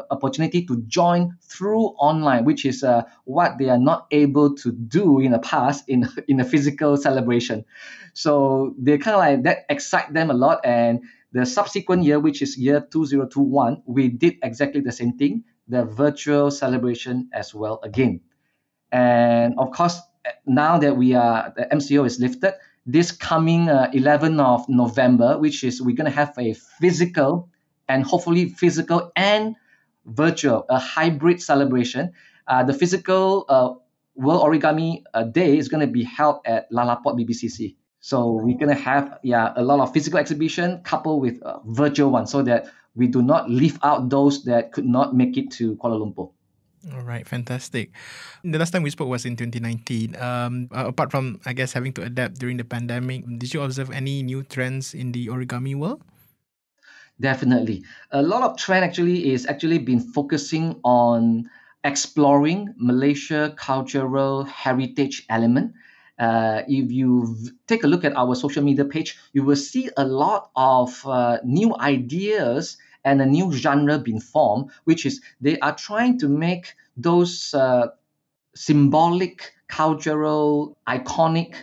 opportunity 0.09 0.65
to 0.65 0.81
join 0.87 1.37
through 1.43 1.93
online, 1.99 2.45
which 2.45 2.65
is 2.65 2.83
uh, 2.83 3.03
what 3.25 3.57
they 3.59 3.67
are 3.69 3.77
not 3.77 4.07
able 4.11 4.55
to 4.55 4.71
do 4.71 5.19
in 5.19 5.33
the 5.33 5.39
past 5.39 5.83
in 5.89 6.07
in 6.31 6.39
a 6.39 6.45
physical 6.45 6.95
celebration. 6.95 7.65
So 8.13 8.73
they 8.79 8.97
kind 8.97 9.15
of 9.15 9.19
like 9.19 9.43
that 9.43 9.65
excite 9.69 10.13
them 10.13 10.31
a 10.31 10.33
lot. 10.33 10.63
And 10.63 11.03
the 11.33 11.45
subsequent 11.45 12.03
year, 12.03 12.17
which 12.17 12.41
is 12.41 12.57
year 12.57 12.79
2021, 12.79 13.83
we 13.85 14.07
did 14.07 14.39
exactly 14.41 14.79
the 14.79 14.95
same 14.95 15.19
thing, 15.19 15.43
the 15.67 15.83
virtual 15.83 16.49
celebration 16.49 17.29
as 17.33 17.53
well 17.53 17.79
again. 17.83 18.21
And 18.89 19.53
of 19.59 19.71
course, 19.71 19.99
now 20.47 20.77
that 20.79 20.95
we 20.97 21.13
are 21.13 21.53
the 21.55 21.65
MCO 21.65 22.05
is 22.05 22.19
lifted, 22.19 22.53
this 22.85 23.11
coming 23.11 23.69
uh, 23.69 23.91
11th 23.93 24.39
of 24.39 24.69
November, 24.69 25.37
which 25.37 25.63
is 25.63 25.81
we're 25.81 25.95
going 25.95 26.09
to 26.09 26.15
have 26.15 26.33
a 26.37 26.53
physical 26.53 27.49
and 27.89 28.03
hopefully 28.03 28.49
physical 28.49 29.11
and 29.15 29.55
virtual, 30.05 30.65
a 30.69 30.79
hybrid 30.79 31.41
celebration. 31.41 32.13
Uh, 32.47 32.63
the 32.63 32.73
physical 32.73 33.45
uh, 33.49 33.73
World 34.15 34.41
Origami 34.43 35.03
uh, 35.13 35.23
Day 35.23 35.57
is 35.57 35.67
going 35.67 35.85
to 35.85 35.91
be 35.91 36.03
held 36.03 36.39
at 36.45 36.71
Lalaport 36.71 37.19
BBCC. 37.19 37.75
So 37.99 38.31
we're 38.31 38.57
going 38.57 38.73
to 38.73 38.81
have 38.81 39.19
yeah 39.21 39.51
a 39.55 39.63
lot 39.63 39.79
of 39.81 39.91
physical 39.93 40.17
exhibition 40.17 40.81
coupled 40.83 41.21
with 41.21 41.41
a 41.41 41.59
virtual 41.65 42.09
one, 42.09 42.25
so 42.25 42.41
that 42.43 42.67
we 42.95 43.07
do 43.07 43.21
not 43.21 43.49
leave 43.49 43.77
out 43.83 44.09
those 44.09 44.45
that 44.45 44.71
could 44.71 44.85
not 44.85 45.13
make 45.15 45.37
it 45.37 45.51
to 45.51 45.75
Kuala 45.75 45.99
Lumpur. 45.99 46.31
All 46.95 47.03
right, 47.03 47.27
fantastic. 47.27 47.91
The 48.43 48.57
last 48.57 48.71
time 48.71 48.83
we 48.83 48.89
spoke 48.89 49.09
was 49.09 49.25
in 49.25 49.35
2019. 49.35 50.15
Um, 50.15 50.69
uh, 50.71 50.87
apart 50.87 51.11
from, 51.11 51.39
I 51.45 51.51
guess, 51.51 51.73
having 51.73 51.91
to 51.99 52.03
adapt 52.03 52.39
during 52.39 52.55
the 52.55 52.63
pandemic, 52.63 53.25
did 53.37 53.53
you 53.53 53.61
observe 53.61 53.91
any 53.91 54.23
new 54.23 54.43
trends 54.43 54.93
in 54.93 55.11
the 55.11 55.27
origami 55.27 55.75
world? 55.75 56.01
Definitely. 57.19 57.83
A 58.11 58.21
lot 58.21 58.43
of 58.43 58.57
trend 58.57 58.85
actually 58.85 59.33
is 59.33 59.45
actually 59.47 59.79
been 59.79 59.99
focusing 59.99 60.79
on 60.83 61.49
exploring 61.83 62.73
Malaysia 62.77 63.53
cultural 63.57 64.43
heritage 64.45 65.25
element. 65.29 65.73
Uh, 66.19 66.61
if 66.67 66.91
you 66.91 67.35
take 67.67 67.83
a 67.83 67.87
look 67.87 68.05
at 68.05 68.15
our 68.15 68.33
social 68.35 68.63
media 68.63 68.85
page, 68.85 69.17
you 69.33 69.43
will 69.43 69.59
see 69.59 69.89
a 69.97 70.05
lot 70.05 70.51
of 70.55 71.05
uh, 71.05 71.37
new 71.43 71.75
ideas 71.79 72.77
and 73.07 73.21
a 73.21 73.25
new 73.25 73.51
genre 73.53 73.97
being 73.99 74.19
formed, 74.19 74.69
which 74.83 75.05
is 75.05 75.21
they 75.39 75.57
are 75.59 75.75
trying 75.75 76.19
to 76.19 76.27
make 76.27 76.75
those 76.97 77.53
uh, 77.53 77.87
symbolic, 78.55 79.53
cultural, 79.67 80.77
iconic 80.87 81.55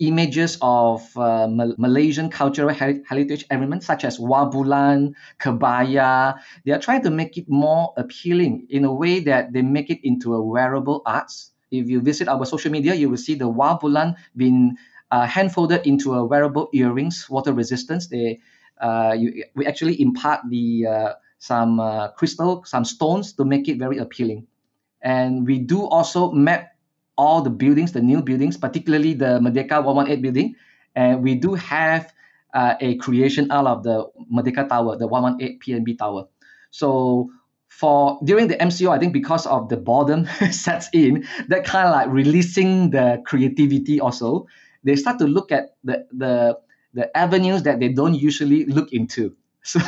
images 0.00 0.58
of 0.60 1.16
uh, 1.16 1.46
Mal- 1.48 1.74
Malaysian 1.78 2.28
cultural 2.28 2.68
heritage 2.74 3.44
elements 3.50 3.86
such 3.86 4.04
as 4.04 4.18
wau 4.18 4.46
bulan, 4.50 5.14
kebaya. 5.40 6.34
They 6.64 6.72
are 6.72 6.80
trying 6.80 7.02
to 7.04 7.10
make 7.10 7.38
it 7.38 7.48
more 7.48 7.94
appealing 7.96 8.66
in 8.70 8.84
a 8.84 8.92
way 8.92 9.20
that 9.20 9.52
they 9.52 9.62
make 9.62 9.90
it 9.90 10.00
into 10.02 10.34
a 10.34 10.42
wearable 10.42 11.02
arts. 11.06 11.52
If 11.70 11.88
you 11.88 12.00
visit 12.00 12.28
our 12.28 12.44
social 12.44 12.70
media, 12.70 12.94
you 12.94 13.08
will 13.08 13.16
see 13.22 13.34
the 13.34 13.48
wau 13.48 13.78
bulan 13.78 14.16
being 14.36 14.76
uh, 15.10 15.26
hand 15.26 15.52
folded 15.52 15.86
into 15.86 16.14
a 16.14 16.24
wearable 16.24 16.68
earrings, 16.74 17.30
water 17.30 17.52
resistance. 17.52 18.08
They 18.08 18.40
you, 19.16 19.44
we 19.54 19.66
actually 19.66 20.00
impart 20.00 20.40
the 20.48 20.86
uh, 20.86 21.12
some 21.38 21.78
uh, 21.78 22.08
crystal, 22.12 22.64
some 22.64 22.84
stones 22.84 23.32
to 23.34 23.44
make 23.44 23.68
it 23.68 23.78
very 23.78 23.98
appealing. 23.98 24.46
And 25.02 25.46
we 25.46 25.58
do 25.58 25.84
also 25.84 26.32
map 26.32 26.72
all 27.16 27.42
the 27.42 27.50
buildings, 27.50 27.92
the 27.92 28.00
new 28.00 28.22
buildings, 28.22 28.56
particularly 28.56 29.14
the 29.14 29.38
Merdeka 29.38 29.84
118 29.84 30.22
building. 30.22 30.56
And 30.96 31.22
we 31.22 31.34
do 31.34 31.54
have 31.54 32.12
uh, 32.54 32.74
a 32.80 32.96
creation 32.96 33.50
out 33.50 33.66
of 33.66 33.82
the 33.82 34.06
Merdeka 34.32 34.68
Tower, 34.68 34.96
the 34.96 35.06
118 35.06 35.60
PNB 35.60 35.98
Tower. 35.98 36.26
So 36.70 37.30
for 37.68 38.18
during 38.24 38.48
the 38.48 38.56
MCO, 38.56 38.90
I 38.90 38.98
think 38.98 39.12
because 39.12 39.46
of 39.46 39.68
the 39.68 39.76
boredom 39.76 40.26
sets 40.50 40.88
in, 40.92 41.26
that 41.48 41.64
kind 41.64 41.86
of 41.86 41.92
like 41.92 42.08
releasing 42.08 42.90
the 42.90 43.22
creativity 43.26 44.00
also, 44.00 44.46
they 44.82 44.96
start 44.96 45.18
to 45.18 45.26
look 45.26 45.52
at 45.52 45.76
the 45.82 46.06
the 46.12 46.58
the 46.94 47.14
avenues 47.16 47.64
that 47.64 47.80
they 47.80 47.88
don't 47.88 48.14
usually 48.14 48.64
look 48.64 48.92
into. 48.92 49.36
So 49.64 49.80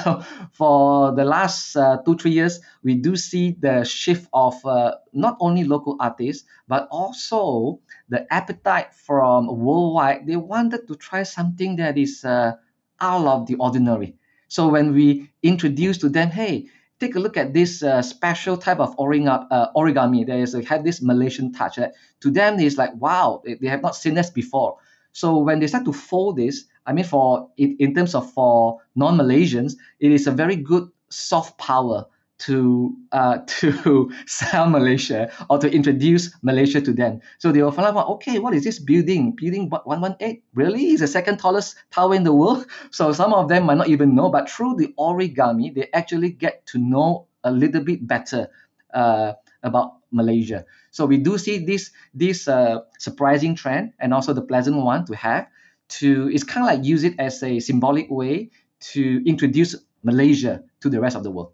for 0.52 1.12
the 1.12 1.24
last 1.24 1.76
uh, 1.76 1.98
two 2.02 2.16
three 2.16 2.30
years, 2.30 2.60
we 2.82 2.94
do 2.94 3.14
see 3.14 3.56
the 3.60 3.84
shift 3.84 4.26
of 4.32 4.54
uh, 4.64 4.96
not 5.12 5.36
only 5.38 5.64
local 5.64 5.96
artists 6.00 6.48
but 6.66 6.88
also 6.90 7.80
the 8.08 8.24
appetite 8.32 8.94
from 8.94 9.48
worldwide. 9.48 10.26
They 10.26 10.36
wanted 10.36 10.88
to 10.88 10.94
try 10.96 11.24
something 11.24 11.76
that 11.76 11.98
is 11.98 12.24
uh, 12.24 12.56
out 13.00 13.26
of 13.26 13.46
the 13.46 13.56
ordinary. 13.56 14.16
So 14.48 14.68
when 14.68 14.94
we 14.94 15.30
introduce 15.42 15.98
to 15.98 16.08
them, 16.08 16.30
hey, 16.30 16.68
take 16.98 17.14
a 17.14 17.18
look 17.18 17.36
at 17.36 17.52
this 17.52 17.82
uh, 17.82 18.00
special 18.00 18.56
type 18.56 18.80
of 18.80 18.96
origami. 18.96 19.46
Uh. 19.50 20.24
There 20.26 20.38
is 20.38 20.54
a, 20.54 20.64
have 20.64 20.84
this 20.84 21.02
Malaysian 21.02 21.52
touch. 21.52 21.76
That 21.76 21.94
to 22.20 22.30
them 22.30 22.58
it's 22.60 22.78
like 22.78 22.94
wow, 22.94 23.42
they 23.44 23.68
have 23.68 23.82
not 23.82 23.96
seen 23.96 24.14
this 24.14 24.30
before. 24.30 24.78
So 25.12 25.38
when 25.38 25.60
they 25.60 25.66
start 25.66 25.84
to 25.86 25.92
fold 25.92 26.36
this, 26.36 26.64
I 26.86 26.92
mean, 26.92 27.04
for 27.04 27.50
in, 27.56 27.76
in 27.78 27.94
terms 27.94 28.14
of 28.14 28.30
for 28.32 28.80
non-Malaysians, 28.94 29.74
it 30.00 30.12
is 30.12 30.26
a 30.26 30.30
very 30.30 30.56
good 30.56 30.88
soft 31.08 31.58
power 31.58 32.06
to 32.38 32.94
uh, 33.12 33.38
to 33.46 34.12
sell 34.26 34.68
Malaysia 34.68 35.32
or 35.48 35.58
to 35.58 35.70
introduce 35.70 36.34
Malaysia 36.42 36.80
to 36.80 36.92
them. 36.92 37.20
So 37.38 37.52
they 37.52 37.62
will 37.62 37.72
find 37.72 37.96
out, 37.96 38.08
okay, 38.20 38.38
what 38.38 38.54
is 38.54 38.64
this 38.64 38.78
building? 38.78 39.32
Building 39.32 39.70
118 39.70 40.42
really 40.54 40.92
is 40.92 41.00
the 41.00 41.06
second 41.08 41.38
tallest 41.38 41.76
tower 41.90 42.14
in 42.14 42.24
the 42.24 42.34
world. 42.34 42.66
So 42.90 43.12
some 43.12 43.32
of 43.32 43.48
them 43.48 43.66
might 43.66 43.76
not 43.76 43.88
even 43.88 44.14
know, 44.14 44.30
but 44.30 44.48
through 44.48 44.76
the 44.76 44.94
origami, 44.98 45.74
they 45.74 45.88
actually 45.92 46.30
get 46.30 46.64
to 46.72 46.78
know 46.78 47.26
a 47.44 47.50
little 47.50 47.82
bit 47.82 48.06
better 48.06 48.48
uh, 48.94 49.32
about 49.62 50.00
Malaysia. 50.10 50.64
So 50.90 51.04
we 51.04 51.18
do 51.18 51.36
see 51.36 51.64
this 51.64 51.90
this 52.14 52.48
uh, 52.48 52.80
surprising 52.98 53.54
trend 53.54 53.92
and 53.98 54.14
also 54.14 54.32
the 54.32 54.42
pleasant 54.44 54.76
one 54.76 55.04
to 55.06 55.14
have 55.16 55.48
to 55.88 56.28
it's 56.32 56.44
kind 56.44 56.66
of 56.66 56.74
like 56.74 56.86
use 56.86 57.04
it 57.04 57.14
as 57.18 57.42
a 57.42 57.60
symbolic 57.60 58.10
way 58.10 58.50
to 58.92 59.22
introduce 59.26 59.74
Malaysia 60.02 60.62
to 60.80 60.90
the 60.90 61.00
rest 61.00 61.16
of 61.16 61.22
the 61.22 61.30
world. 61.30 61.52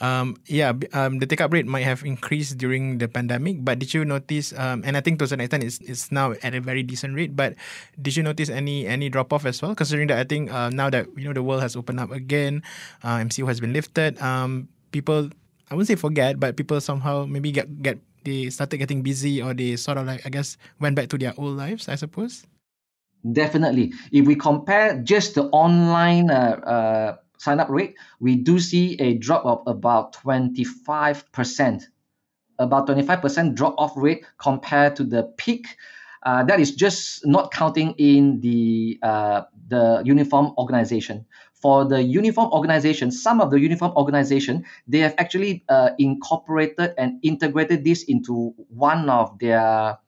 Um, 0.00 0.40
yeah, 0.48 0.72
um, 0.96 1.20
the 1.20 1.28
take 1.28 1.44
up 1.44 1.52
rate 1.52 1.68
might 1.68 1.84
have 1.84 2.02
increased 2.08 2.56
during 2.56 2.96
the 2.96 3.06
pandemic, 3.06 3.60
but 3.60 3.78
did 3.78 3.92
you 3.92 4.08
notice? 4.08 4.56
Um, 4.56 4.80
and 4.84 4.96
I 4.96 5.04
think 5.04 5.20
to 5.20 5.28
some 5.28 5.40
extent 5.44 5.62
it's, 5.62 5.78
it's 5.84 6.08
now 6.10 6.32
at 6.40 6.54
a 6.56 6.60
very 6.60 6.82
decent 6.82 7.14
rate. 7.14 7.36
But 7.36 7.54
did 8.00 8.16
you 8.16 8.24
notice 8.24 8.48
any 8.48 8.88
any 8.88 9.12
drop 9.12 9.32
off 9.32 9.44
as 9.44 9.60
well? 9.60 9.76
Considering 9.76 10.08
that 10.08 10.18
I 10.18 10.24
think 10.24 10.48
uh, 10.48 10.72
now 10.72 10.88
that 10.88 11.06
you 11.20 11.28
know 11.28 11.36
the 11.36 11.44
world 11.44 11.60
has 11.60 11.76
opened 11.76 12.00
up 12.00 12.10
again, 12.10 12.64
uh, 13.04 13.20
MCO 13.20 13.46
has 13.46 13.60
been 13.60 13.76
lifted. 13.76 14.16
Um, 14.24 14.72
people, 14.90 15.28
I 15.68 15.76
wouldn't 15.76 15.88
say 15.92 16.00
forget, 16.00 16.40
but 16.40 16.56
people 16.56 16.80
somehow 16.80 17.28
maybe 17.28 17.52
get 17.52 17.68
get 17.84 18.00
they 18.24 18.48
started 18.48 18.80
getting 18.80 19.04
busy 19.04 19.44
or 19.44 19.52
they 19.52 19.76
sort 19.76 20.00
of 20.00 20.08
like 20.08 20.24
I 20.24 20.32
guess 20.32 20.56
went 20.80 20.96
back 20.96 21.12
to 21.12 21.18
their 21.20 21.36
old 21.36 21.60
lives. 21.60 21.92
I 21.92 22.00
suppose. 22.00 22.48
Definitely. 23.24 23.92
If 24.12 24.26
we 24.26 24.34
compare 24.34 24.98
just 25.02 25.34
the 25.34 25.44
online 25.50 26.30
uh, 26.30 26.34
uh, 26.64 27.16
sign 27.38 27.60
up 27.60 27.68
rate, 27.68 27.96
we 28.18 28.36
do 28.36 28.58
see 28.58 28.94
a 29.00 29.14
drop 29.18 29.44
of 29.44 29.62
about 29.66 30.14
25%. 30.14 31.82
About 32.58 32.86
25% 32.86 33.54
drop 33.54 33.74
off 33.78 33.92
rate 33.96 34.24
compared 34.38 34.96
to 34.96 35.04
the 35.04 35.24
peak. 35.36 35.66
Uh, 36.22 36.44
that 36.44 36.60
is 36.60 36.74
just 36.74 37.26
not 37.26 37.50
counting 37.52 37.92
in 37.96 38.40
the 38.40 38.98
uh, 39.02 39.42
the 39.68 40.02
uniform 40.04 40.52
organization. 40.58 41.24
For 41.54 41.84
the 41.86 42.02
uniform 42.02 42.50
organization, 42.52 43.10
some 43.10 43.40
of 43.40 43.50
the 43.50 43.60
uniform 43.60 43.92
organization 43.96 44.64
they 44.86 44.98
have 45.00 45.14
actually 45.18 45.64
uh, 45.68 45.90
incorporated 45.98 46.94
and 46.98 47.18
integrated 47.22 47.84
this 47.84 48.02
into 48.04 48.54
one 48.68 49.08
of 49.08 49.38
their 49.38 49.98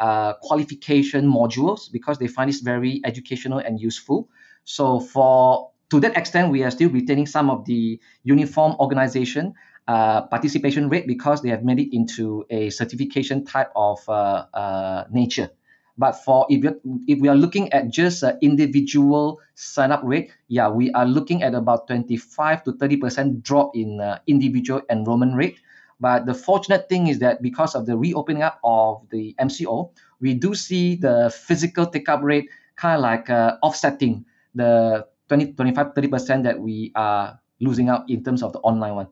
uh, 0.00 0.34
qualification 0.42 1.26
modules 1.26 1.90
because 1.90 2.18
they 2.18 2.26
find 2.28 2.48
this 2.48 2.60
very 2.60 3.00
educational 3.04 3.58
and 3.58 3.80
useful. 3.80 4.28
So 4.64 5.00
for 5.00 5.70
to 5.90 6.00
that 6.00 6.16
extent, 6.16 6.52
we 6.52 6.62
are 6.62 6.70
still 6.70 6.90
retaining 6.90 7.26
some 7.26 7.50
of 7.50 7.64
the 7.64 8.00
uniform 8.22 8.76
organization 8.78 9.54
uh, 9.88 10.22
participation 10.26 10.88
rate 10.88 11.06
because 11.06 11.40
they 11.40 11.48
have 11.48 11.64
made 11.64 11.80
it 11.80 11.96
into 11.96 12.44
a 12.50 12.68
certification 12.70 13.44
type 13.44 13.70
of 13.74 13.98
uh, 14.08 14.44
uh, 14.52 15.04
nature. 15.10 15.48
But 15.96 16.12
for 16.12 16.46
if, 16.48 16.62
if 17.08 17.18
we 17.18 17.28
are 17.28 17.34
looking 17.34 17.72
at 17.72 17.90
just 17.90 18.22
an 18.22 18.38
individual 18.40 19.40
sign 19.54 19.90
up 19.90 20.02
rate, 20.04 20.30
yeah, 20.46 20.68
we 20.68 20.92
are 20.92 21.06
looking 21.06 21.42
at 21.42 21.54
about 21.54 21.88
25 21.88 22.64
to 22.64 22.72
30% 22.72 23.42
drop 23.42 23.72
in 23.74 24.00
uh, 24.00 24.18
individual 24.26 24.82
enrollment 24.90 25.34
rate. 25.34 25.58
But 26.00 26.26
the 26.26 26.34
fortunate 26.34 26.88
thing 26.88 27.08
is 27.08 27.18
that 27.18 27.42
because 27.42 27.74
of 27.74 27.86
the 27.86 27.96
reopening 27.96 28.42
up 28.42 28.60
of 28.62 29.02
the 29.10 29.34
MCO, 29.40 29.90
we 30.20 30.34
do 30.34 30.54
see 30.54 30.94
the 30.94 31.34
physical 31.34 31.86
take 31.86 32.08
up 32.08 32.22
rate 32.22 32.48
kind 32.76 32.96
of 32.96 33.02
like 33.02 33.28
uh, 33.30 33.56
offsetting 33.62 34.24
the 34.54 35.06
20, 35.28 35.52
25, 35.54 35.94
30% 35.94 36.42
that 36.44 36.58
we 36.60 36.92
are 36.94 37.38
losing 37.60 37.88
out 37.88 38.08
in 38.08 38.22
terms 38.22 38.42
of 38.42 38.52
the 38.52 38.60
online 38.60 38.94
one. 38.94 39.08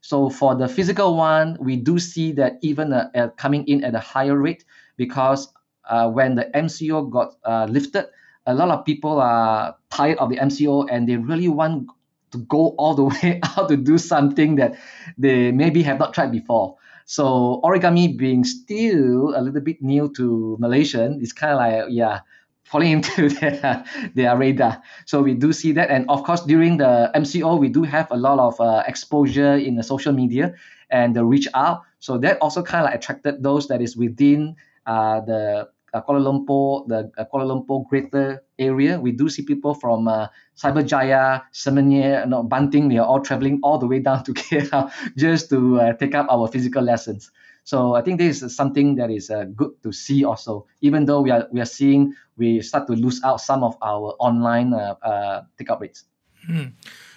So 0.00 0.30
for 0.30 0.54
the 0.54 0.68
physical 0.68 1.16
one, 1.16 1.58
we 1.60 1.76
do 1.76 1.98
see 1.98 2.32
that 2.32 2.58
even 2.62 2.92
uh, 2.92 3.10
uh, 3.14 3.28
coming 3.36 3.66
in 3.66 3.84
at 3.84 3.94
a 3.94 3.98
higher 3.98 4.38
rate 4.38 4.64
because 4.96 5.52
uh, 5.88 6.08
when 6.08 6.36
the 6.36 6.44
MCO 6.54 7.10
got 7.10 7.34
uh, 7.44 7.66
lifted, 7.68 8.06
a 8.46 8.54
lot 8.54 8.70
of 8.70 8.84
people 8.84 9.20
are 9.20 9.76
tired 9.90 10.18
of 10.18 10.30
the 10.30 10.36
MCO 10.36 10.86
and 10.90 11.08
they 11.08 11.16
really 11.16 11.48
want 11.48 11.88
to 12.32 12.38
go 12.38 12.74
all 12.78 12.94
the 12.94 13.04
way 13.22 13.40
out 13.42 13.68
to 13.68 13.76
do 13.76 13.98
something 13.98 14.56
that 14.56 14.78
they 15.16 15.52
maybe 15.52 15.82
have 15.82 15.98
not 15.98 16.14
tried 16.14 16.32
before. 16.32 16.76
So 17.06 17.60
origami 17.64 18.16
being 18.16 18.44
still 18.44 19.32
a 19.34 19.40
little 19.40 19.62
bit 19.62 19.80
new 19.80 20.12
to 20.16 20.56
Malaysian, 20.60 21.20
it's 21.22 21.32
kind 21.32 21.52
of 21.52 21.58
like 21.58 21.84
yeah, 21.88 22.20
falling 22.64 22.92
into 23.00 23.30
their 23.30 23.84
their 24.14 24.36
radar. 24.36 24.82
So 25.06 25.22
we 25.22 25.34
do 25.34 25.52
see 25.52 25.72
that, 25.72 25.90
and 25.90 26.04
of 26.08 26.22
course 26.22 26.44
during 26.44 26.76
the 26.76 27.10
MCO 27.14 27.58
we 27.58 27.68
do 27.68 27.82
have 27.82 28.10
a 28.10 28.16
lot 28.16 28.38
of 28.38 28.60
uh, 28.60 28.84
exposure 28.86 29.56
in 29.56 29.76
the 29.76 29.82
social 29.82 30.12
media 30.12 30.54
and 30.90 31.16
the 31.16 31.24
reach 31.24 31.48
out. 31.54 31.82
So 31.98 32.18
that 32.18 32.38
also 32.40 32.62
kind 32.62 32.84
of 32.84 32.92
like 32.92 33.00
attracted 33.00 33.42
those 33.42 33.68
that 33.68 33.80
is 33.80 33.96
within 33.96 34.56
uh, 34.86 35.20
the 35.20 35.68
uh, 35.94 36.02
Kuala 36.02 36.20
Lumpur, 36.20 36.86
the 36.88 37.10
uh, 37.16 37.24
Kuala 37.32 37.48
Lumpur 37.48 37.88
greater 37.88 38.44
area, 38.58 38.98
we 38.98 39.12
do 39.12 39.28
see 39.28 39.42
people 39.42 39.74
from 39.74 40.08
uh, 40.08 40.28
Cyberjaya, 40.56 41.42
Semenyih, 41.52 42.30
you 42.30 42.42
Banting, 42.48 42.88
they 42.88 42.98
are 42.98 43.06
all 43.06 43.20
traveling 43.20 43.60
all 43.62 43.78
the 43.78 43.86
way 43.86 44.00
down 44.00 44.24
to 44.24 44.34
KL 44.34 44.90
just 45.16 45.50
to 45.50 45.80
uh, 45.80 45.92
take 45.94 46.14
up 46.14 46.26
our 46.30 46.48
physical 46.48 46.82
lessons. 46.82 47.30
So 47.64 47.94
I 47.94 48.00
think 48.00 48.18
this 48.18 48.42
is 48.42 48.56
something 48.56 48.96
that 48.96 49.10
is 49.10 49.30
uh, 49.30 49.44
good 49.44 49.72
to 49.82 49.92
see 49.92 50.24
also. 50.24 50.66
Even 50.80 51.04
though 51.04 51.20
we 51.20 51.30
are 51.30 51.46
we 51.52 51.60
are 51.60 51.68
seeing 51.68 52.14
we 52.38 52.62
start 52.62 52.86
to 52.86 52.94
lose 52.94 53.20
out 53.22 53.42
some 53.42 53.62
of 53.62 53.76
our 53.82 54.16
online 54.18 54.72
uh, 54.72 54.94
uh, 55.02 55.42
take 55.58 55.68
up 55.68 55.80
rates. 55.80 56.04
Hmm. 56.46 56.72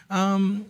Um, 0.10 0.66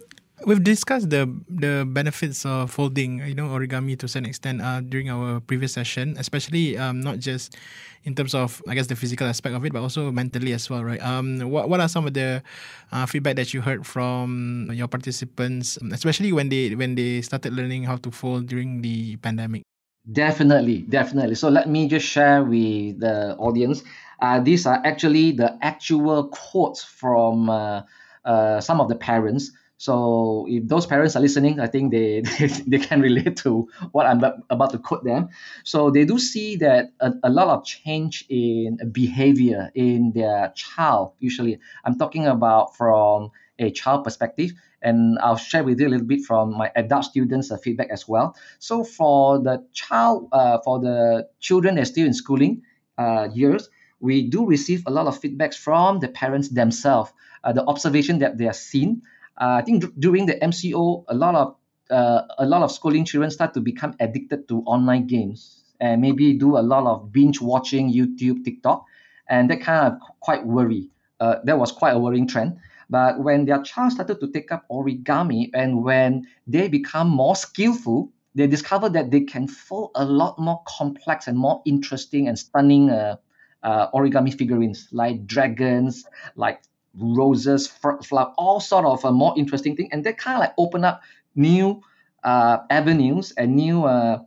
we've 0.46 0.64
discussed 0.64 1.10
the 1.10 1.30
the 1.50 1.86
benefits 1.88 2.46
of 2.46 2.72
folding, 2.72 3.20
you 3.26 3.36
know, 3.36 3.50
origami 3.50 3.98
to 4.00 4.08
some 4.08 4.26
extent 4.26 4.62
uh, 4.62 4.82
during 4.82 5.10
our 5.10 5.40
previous 5.40 5.74
session, 5.74 6.16
especially 6.18 6.78
um, 6.78 7.02
not 7.02 7.20
just 7.20 7.58
in 8.04 8.16
terms 8.16 8.34
of 8.34 8.62
I 8.68 8.76
guess 8.76 8.88
the 8.88 8.96
physical 8.96 9.28
aspect 9.28 9.56
of 9.56 9.66
it, 9.66 9.74
but 9.74 9.82
also 9.82 10.12
mentally 10.12 10.54
as 10.54 10.70
well, 10.70 10.84
right? 10.84 11.02
Um, 11.02 11.40
what 11.50 11.70
what 11.70 11.80
are 11.80 11.90
some 11.90 12.08
of 12.08 12.14
the 12.14 12.44
uh, 12.92 13.06
feedback 13.06 13.36
that 13.36 13.54
you 13.54 13.62
heard 13.62 13.86
from 13.86 14.70
your 14.74 14.88
participants, 14.88 15.78
especially 15.92 16.32
when 16.32 16.50
they 16.50 16.74
when 16.76 16.96
they 16.96 17.22
started 17.22 17.54
learning 17.54 17.84
how 17.84 17.98
to 17.98 18.12
fold 18.12 18.48
during 18.48 18.82
the 18.82 19.18
pandemic? 19.18 19.64
Definitely, 20.12 20.82
definitely. 20.90 21.36
So 21.36 21.50
let 21.50 21.70
me 21.70 21.88
just 21.88 22.06
share 22.06 22.44
with 22.44 23.00
the 23.00 23.38
audience. 23.38 23.84
Uh, 24.20 24.40
these 24.40 24.66
are 24.66 24.82
actually 24.84 25.32
the 25.32 25.58
actual 25.62 26.30
quotes 26.30 26.84
from 26.84 27.50
uh, 27.50 27.82
uh, 28.26 28.62
some 28.62 28.82
of 28.82 28.90
the 28.90 28.96
parents 28.96 29.52
so 29.82 30.46
if 30.48 30.68
those 30.68 30.86
parents 30.86 31.16
are 31.16 31.20
listening, 31.20 31.60
I 31.60 31.66
think 31.66 31.90
they, 31.90 32.22
they, 32.40 32.46
they 32.46 32.78
can 32.78 33.02
relate 33.02 33.36
to 33.38 33.68
what 33.94 34.06
I'm 34.06 34.22
about 34.52 34.70
to 34.74 34.78
quote 34.78 35.04
them. 35.04 35.30
So 35.64 35.90
they 35.90 36.06
do 36.06 36.20
see 36.20 36.58
that 36.58 36.92
a, 37.00 37.14
a 37.24 37.32
lot 37.32 37.48
of 37.48 37.66
change 37.66 38.24
in 38.30 38.78
behavior 38.92 39.72
in 39.74 40.12
their 40.12 40.54
child. 40.56 41.14
Usually, 41.18 41.58
I'm 41.84 41.98
talking 41.98 42.28
about 42.28 42.78
from 42.78 43.32
a 43.58 43.72
child 43.72 44.04
perspective, 44.04 44.52
and 44.84 45.18
I'll 45.18 45.36
share 45.36 45.64
with 45.64 45.80
you 45.80 45.88
a 45.88 45.90
little 45.90 46.06
bit 46.06 46.26
from 46.26 46.56
my 46.56 46.72
adult 46.76 47.06
students' 47.06 47.50
uh, 47.50 47.58
feedback 47.58 47.90
as 47.90 48.08
well. 48.08 48.36
So 48.60 48.84
for 48.84 49.40
the 49.40 49.66
child, 49.74 50.30
uh, 50.32 50.60
for 50.64 50.80
the 50.80 51.28
children 51.40 51.74
that 51.74 51.82
are 51.82 51.86
still 51.86 52.06
in 52.06 52.14
schooling 52.14 52.62
uh, 53.00 53.30
years, 53.34 53.68
we 54.00 54.30
do 54.30 54.46
receive 54.46 54.84
a 54.86 54.92
lot 54.92 55.08
of 55.08 55.20
feedbacks 55.20 55.56
from 55.56 56.02
the 56.02 56.08
parents 56.08 56.50
themselves. 56.50 57.12
Uh, 57.44 57.52
the 57.52 57.66
observation 57.66 58.20
that 58.20 58.38
they 58.38 58.46
are 58.46 58.54
seeing 58.54 59.02
uh, 59.42 59.58
I 59.60 59.64
think 59.64 59.82
d- 59.82 59.92
during 60.00 60.28
the 60.28 60.42
MCO, 60.44 61.04
a 61.08 61.16
lot 61.16 61.36
of 61.36 61.56
uh, 61.90 62.22
a 62.38 62.46
lot 62.46 62.62
of 62.62 62.72
schooling 62.72 63.04
children 63.06 63.32
start 63.32 63.54
to 63.56 63.60
become 63.60 63.96
addicted 64.00 64.48
to 64.48 64.62
online 64.62 65.08
games 65.08 65.64
and 65.82 66.00
maybe 66.00 66.34
do 66.34 66.58
a 66.58 66.64
lot 66.64 66.86
of 66.86 67.12
binge 67.12 67.42
watching 67.42 67.92
YouTube, 67.92 68.46
TikTok, 68.46 68.86
and 69.28 69.50
that 69.50 69.62
kind 69.62 69.88
of 69.92 70.00
quite 70.22 70.46
worry. 70.46 70.90
Uh, 71.20 71.38
that 71.44 71.58
was 71.58 71.72
quite 71.72 71.92
a 71.92 72.00
worrying 72.00 72.28
trend. 72.28 72.58
But 72.90 73.20
when 73.20 73.46
their 73.46 73.62
child 73.64 73.94
started 73.94 74.20
to 74.20 74.28
take 74.28 74.52
up 74.52 74.66
origami 74.70 75.50
and 75.54 75.84
when 75.84 76.28
they 76.48 76.68
become 76.68 77.10
more 77.10 77.36
skillful, 77.36 78.12
they 78.36 78.48
discover 78.48 78.90
that 78.90 79.12
they 79.12 79.22
can 79.22 79.48
fold 79.48 79.92
a 79.96 80.06
lot 80.06 80.38
more 80.40 80.62
complex 80.68 81.28
and 81.28 81.38
more 81.38 81.62
interesting 81.66 82.28
and 82.28 82.38
stunning 82.38 82.90
uh, 82.90 83.16
uh, 83.64 83.90
origami 83.92 84.34
figurines 84.34 84.88
like 84.92 85.26
dragons, 85.26 86.06
like 86.36 86.62
roses, 86.98 87.68
flower, 87.68 88.34
all 88.38 88.60
sort 88.60 88.86
of 88.86 89.04
a 89.06 89.12
more 89.12 89.34
interesting 89.38 89.76
thing, 89.76 89.90
and 89.92 90.04
that 90.04 90.18
kind 90.18 90.36
of 90.36 90.42
like 90.42 90.54
open 90.58 90.84
up 90.84 91.02
new 91.36 91.82
uh, 92.24 92.58
avenues 92.70 93.32
and 93.38 93.56
new 93.56 93.86
uh, 93.86 94.20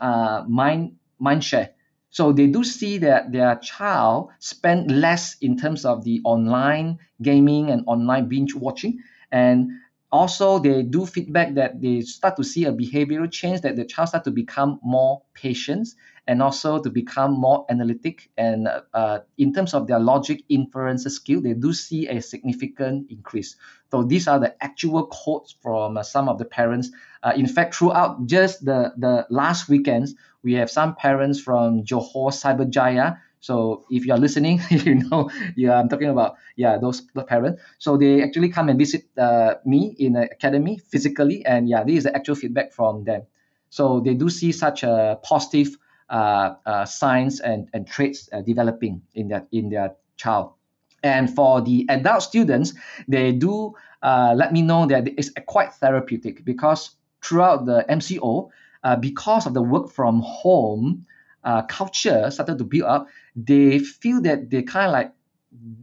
uh, 0.00 0.44
mind 0.48 0.96
mind 1.18 1.44
share. 1.44 1.70
So 2.10 2.32
they 2.32 2.48
do 2.48 2.64
see 2.64 2.98
that 2.98 3.30
their 3.30 3.56
child 3.56 4.30
spend 4.40 4.90
less 4.90 5.36
in 5.40 5.56
terms 5.56 5.84
of 5.84 6.02
the 6.04 6.20
online 6.24 6.98
gaming 7.22 7.70
and 7.70 7.84
online 7.86 8.28
binge 8.28 8.54
watching, 8.54 8.98
and 9.30 9.70
also 10.12 10.58
they 10.58 10.82
do 10.82 11.06
feedback 11.06 11.54
that 11.54 11.80
they 11.80 12.00
start 12.00 12.36
to 12.36 12.44
see 12.44 12.64
a 12.64 12.72
behavioral 12.72 13.30
change 13.30 13.60
that 13.60 13.76
the 13.76 13.84
child 13.84 14.08
start 14.08 14.24
to 14.24 14.30
become 14.30 14.80
more 14.82 15.22
patient 15.34 15.88
and 16.26 16.42
also 16.42 16.80
to 16.80 16.90
become 16.90 17.32
more 17.32 17.66
analytic. 17.70 18.30
And 18.36 18.68
uh, 18.94 19.20
in 19.38 19.52
terms 19.52 19.74
of 19.74 19.86
their 19.86 19.98
logic 19.98 20.42
inference 20.48 21.04
skill, 21.04 21.40
they 21.40 21.54
do 21.54 21.72
see 21.72 22.08
a 22.08 22.20
significant 22.20 23.10
increase. 23.10 23.56
So 23.90 24.04
these 24.04 24.28
are 24.28 24.38
the 24.38 24.54
actual 24.62 25.06
quotes 25.06 25.56
from 25.62 25.96
uh, 25.96 26.02
some 26.02 26.28
of 26.28 26.38
the 26.38 26.44
parents. 26.44 26.90
Uh, 27.22 27.32
in 27.36 27.46
fact, 27.46 27.74
throughout 27.74 28.26
just 28.26 28.64
the, 28.64 28.92
the 28.96 29.26
last 29.30 29.68
weekends, 29.68 30.14
we 30.42 30.54
have 30.54 30.70
some 30.70 30.94
parents 30.94 31.40
from 31.40 31.82
Johor 31.82 32.30
Cyberjaya. 32.30 33.18
So 33.40 33.84
if 33.90 34.04
you're 34.04 34.18
listening, 34.18 34.60
you 34.70 34.96
know, 34.96 35.30
yeah, 35.56 35.80
I'm 35.80 35.88
talking 35.88 36.08
about 36.08 36.36
yeah 36.56 36.78
those 36.78 37.02
the 37.14 37.24
parents. 37.24 37.62
So 37.78 37.96
they 37.96 38.22
actually 38.22 38.50
come 38.50 38.68
and 38.68 38.78
visit 38.78 39.04
uh, 39.18 39.54
me 39.64 39.94
in 39.98 40.12
the 40.12 40.30
academy 40.30 40.78
physically, 40.78 41.44
and 41.44 41.68
yeah, 41.68 41.84
this 41.84 41.98
is 41.98 42.04
the 42.04 42.14
actual 42.14 42.34
feedback 42.34 42.72
from 42.72 43.04
them. 43.04 43.22
So 43.70 44.00
they 44.00 44.14
do 44.14 44.28
see 44.28 44.52
such 44.52 44.82
a 44.82 45.18
positive 45.22 45.76
uh, 46.10 46.54
uh, 46.66 46.84
signs 46.84 47.40
and, 47.40 47.68
and 47.72 47.86
traits 47.86 48.28
uh, 48.32 48.42
developing 48.42 49.02
in 49.14 49.28
their 49.28 49.46
in 49.52 49.70
their 49.70 49.94
child. 50.16 50.52
And 51.02 51.34
for 51.34 51.62
the 51.62 51.86
adult 51.88 52.22
students, 52.22 52.74
they 53.08 53.32
do 53.32 53.74
uh, 54.02 54.34
let 54.36 54.52
me 54.52 54.60
know 54.60 54.86
that 54.86 55.08
it's 55.08 55.30
quite 55.46 55.72
therapeutic 55.74 56.44
because 56.44 56.90
throughout 57.22 57.64
the 57.64 57.86
MCO, 57.88 58.50
uh, 58.84 58.96
because 58.96 59.46
of 59.46 59.54
the 59.54 59.62
work 59.62 59.90
from 59.90 60.20
home 60.20 61.06
uh, 61.44 61.62
culture 61.62 62.30
started 62.30 62.58
to 62.58 62.64
build 62.64 62.84
up, 62.84 63.06
they 63.36 63.78
feel 63.78 64.20
that 64.22 64.50
they 64.50 64.62
kind 64.62 64.86
of 64.86 64.92
like 64.92 65.12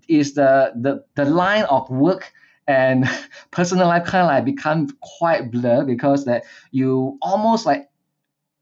is 0.08 0.34
the, 0.34 0.72
the 0.76 1.04
the 1.16 1.26
line 1.26 1.64
of 1.66 1.90
work 1.90 2.32
and 2.68 3.10
personal 3.52 3.88
life 3.88 4.06
kind 4.06 4.24
of 4.24 4.28
like 4.28 4.46
become 4.46 4.88
quite 5.02 5.52
blur 5.52 5.84
because 5.84 6.26
that 6.26 6.44
you 6.72 7.18
almost 7.22 7.66
like 7.66 7.90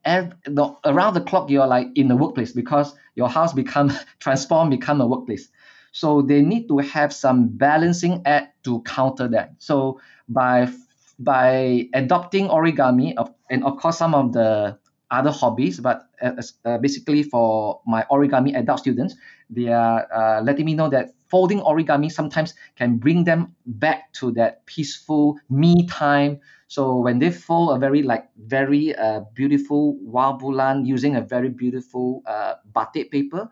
every, 0.03 0.31
the, 0.45 0.75
around 0.85 1.13
the 1.13 1.21
clock 1.21 1.49
you're 1.49 1.67
like 1.67 1.87
in 1.95 2.07
the 2.07 2.15
workplace 2.15 2.51
because 2.51 2.95
your 3.15 3.29
house 3.29 3.53
become 3.53 3.91
transform 4.19 4.69
become 4.69 5.01
a 5.01 5.07
workplace. 5.07 5.49
So 5.91 6.21
they 6.21 6.41
need 6.41 6.67
to 6.67 6.79
have 6.79 7.13
some 7.13 7.47
balancing 7.47 8.21
act 8.25 8.63
to 8.65 8.81
counter 8.81 9.27
that. 9.29 9.53
So 9.59 10.01
by 10.27 10.69
by 11.17 11.87
adopting 11.93 12.49
origami 12.49 13.13
of, 13.15 13.33
and 13.49 13.63
of 13.63 13.77
course 13.77 13.97
some 13.97 14.13
of 14.13 14.33
the 14.33 14.77
other 15.19 15.31
hobbies 15.31 15.79
but 15.79 16.09
uh, 16.21 16.77
basically 16.79 17.23
for 17.23 17.81
my 17.87 18.05
origami 18.11 18.55
adult 18.55 18.79
students 18.79 19.15
they 19.49 19.67
are 19.69 20.05
uh, 20.11 20.41
letting 20.41 20.65
me 20.65 20.73
know 20.73 20.89
that 20.89 21.13
folding 21.29 21.59
origami 21.61 22.11
sometimes 22.11 22.53
can 22.75 22.97
bring 22.97 23.23
them 23.23 23.55
back 23.65 24.11
to 24.13 24.31
that 24.31 24.65
peaceful 24.65 25.37
me 25.49 25.87
time 25.87 26.39
so 26.67 26.97
when 26.97 27.19
they 27.19 27.31
fold 27.31 27.75
a 27.75 27.79
very 27.79 28.01
like 28.01 28.27
very 28.37 28.95
uh, 28.95 29.21
beautiful 29.33 29.97
wau 30.01 30.33
bulan 30.37 30.85
using 30.85 31.15
a 31.15 31.21
very 31.21 31.49
beautiful 31.49 32.23
uh, 32.25 32.55
batik 32.73 33.11
paper, 33.11 33.49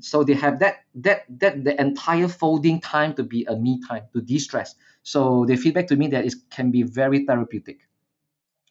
so 0.00 0.24
they 0.24 0.34
have 0.34 0.58
that 0.58 0.84
that 0.94 1.24
that 1.40 1.64
the 1.64 1.80
entire 1.80 2.28
folding 2.28 2.80
time 2.80 3.14
to 3.14 3.22
be 3.22 3.44
a 3.46 3.56
me 3.56 3.80
time 3.88 4.04
to 4.12 4.20
de-stress. 4.20 4.74
So 5.02 5.46
they 5.46 5.56
feedback 5.56 5.86
to 5.88 5.96
me 5.96 6.08
that 6.08 6.26
it 6.26 6.34
can 6.50 6.70
be 6.70 6.82
very 6.82 7.24
therapeutic. 7.24 7.87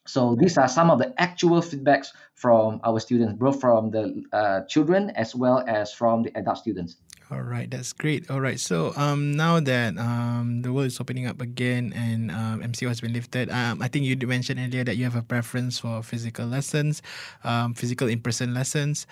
So 0.08 0.34
these 0.34 0.56
are 0.56 0.68
some 0.68 0.90
of 0.90 0.98
the 0.98 1.12
actual 1.20 1.60
feedbacks 1.60 2.12
from 2.34 2.80
our 2.82 2.98
students, 2.98 3.34
both 3.34 3.60
from 3.60 3.90
the 3.90 4.24
uh, 4.32 4.62
children 4.64 5.10
as 5.10 5.34
well 5.34 5.62
as 5.66 5.92
from 5.92 6.22
the 6.22 6.36
adult 6.36 6.58
students. 6.58 6.96
All 7.30 7.42
right, 7.42 7.70
that's 7.70 7.92
great. 7.92 8.30
All 8.30 8.40
right, 8.40 8.58
so 8.58 8.94
um, 8.96 9.32
now 9.32 9.60
that 9.60 9.98
um, 9.98 10.62
the 10.62 10.72
world 10.72 10.86
is 10.86 10.98
opening 10.98 11.26
up 11.26 11.42
again 11.42 11.92
and 11.94 12.30
um, 12.30 12.62
MCO 12.62 12.88
has 12.88 13.02
been 13.02 13.12
lifted, 13.12 13.50
um, 13.50 13.82
I 13.82 13.88
think 13.88 14.06
you 14.06 14.16
mentioned 14.26 14.58
earlier 14.58 14.82
that 14.84 14.96
you 14.96 15.04
have 15.04 15.14
a 15.14 15.20
preference 15.20 15.78
for 15.78 16.02
physical 16.02 16.46
lessons, 16.46 17.02
um, 17.44 17.74
physical 17.74 18.08
in-person 18.08 18.54
lessons. 18.54 19.06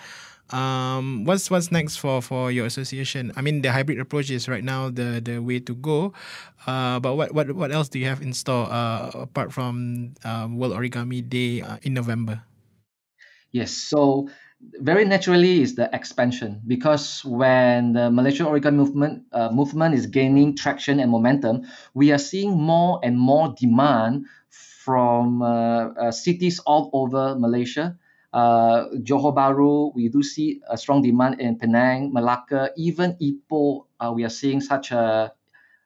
Um, 0.51 1.25
what's 1.25 1.51
what's 1.51 1.71
next 1.71 1.97
for 1.97 2.21
for 2.21 2.51
your 2.51 2.65
association? 2.65 3.33
I 3.35 3.41
mean, 3.41 3.61
the 3.61 3.71
hybrid 3.71 3.99
approach 3.99 4.31
is 4.31 4.47
right 4.47 4.63
now 4.63 4.89
the 4.89 5.19
the 5.19 5.39
way 5.39 5.59
to 5.59 5.75
go. 5.75 6.13
Uh, 6.65 6.99
but 6.99 7.15
what 7.15 7.33
what 7.33 7.51
what 7.51 7.71
else 7.71 7.89
do 7.89 7.99
you 7.99 8.05
have 8.05 8.21
in 8.21 8.31
store 8.33 8.67
uh, 8.71 9.11
apart 9.13 9.51
from 9.51 10.13
uh, 10.23 10.47
World 10.49 10.73
Origami 10.73 11.21
Day 11.27 11.61
uh, 11.61 11.77
in 11.83 11.93
November? 11.93 12.43
Yes, 13.51 13.71
so 13.71 14.29
very 14.81 15.05
naturally 15.05 15.61
is 15.61 15.75
the 15.75 15.89
expansion 15.93 16.61
because 16.65 17.23
when 17.23 17.93
the 17.93 18.09
Malaysia 18.09 18.43
origami 18.43 18.75
movement 18.75 19.23
uh, 19.31 19.49
movement 19.51 19.93
is 19.93 20.07
gaining 20.07 20.55
traction 20.55 20.99
and 20.99 21.11
momentum, 21.11 21.61
we 21.93 22.11
are 22.11 22.17
seeing 22.17 22.57
more 22.57 22.99
and 23.03 23.17
more 23.17 23.53
demand 23.59 24.25
from 24.49 25.41
uh, 25.41 25.91
uh, 25.99 26.11
cities 26.11 26.59
all 26.59 26.89
over 26.93 27.35
Malaysia. 27.35 27.99
Uh, 28.37 28.93
Johor 29.01 29.33
Bahru, 29.33 29.89
we 29.97 30.09
do 30.13 30.21
see 30.21 30.61
a 30.69 30.77
strong 30.77 31.01
demand 31.01 31.41
in 31.41 31.57
Penang, 31.57 32.13
Malacca, 32.13 32.69
even 32.77 33.17
Ipoh. 33.17 33.85
Uh, 33.99 34.13
we 34.13 34.23
are 34.25 34.29
seeing 34.29 34.61
such 34.61 34.91
a, 34.91 35.33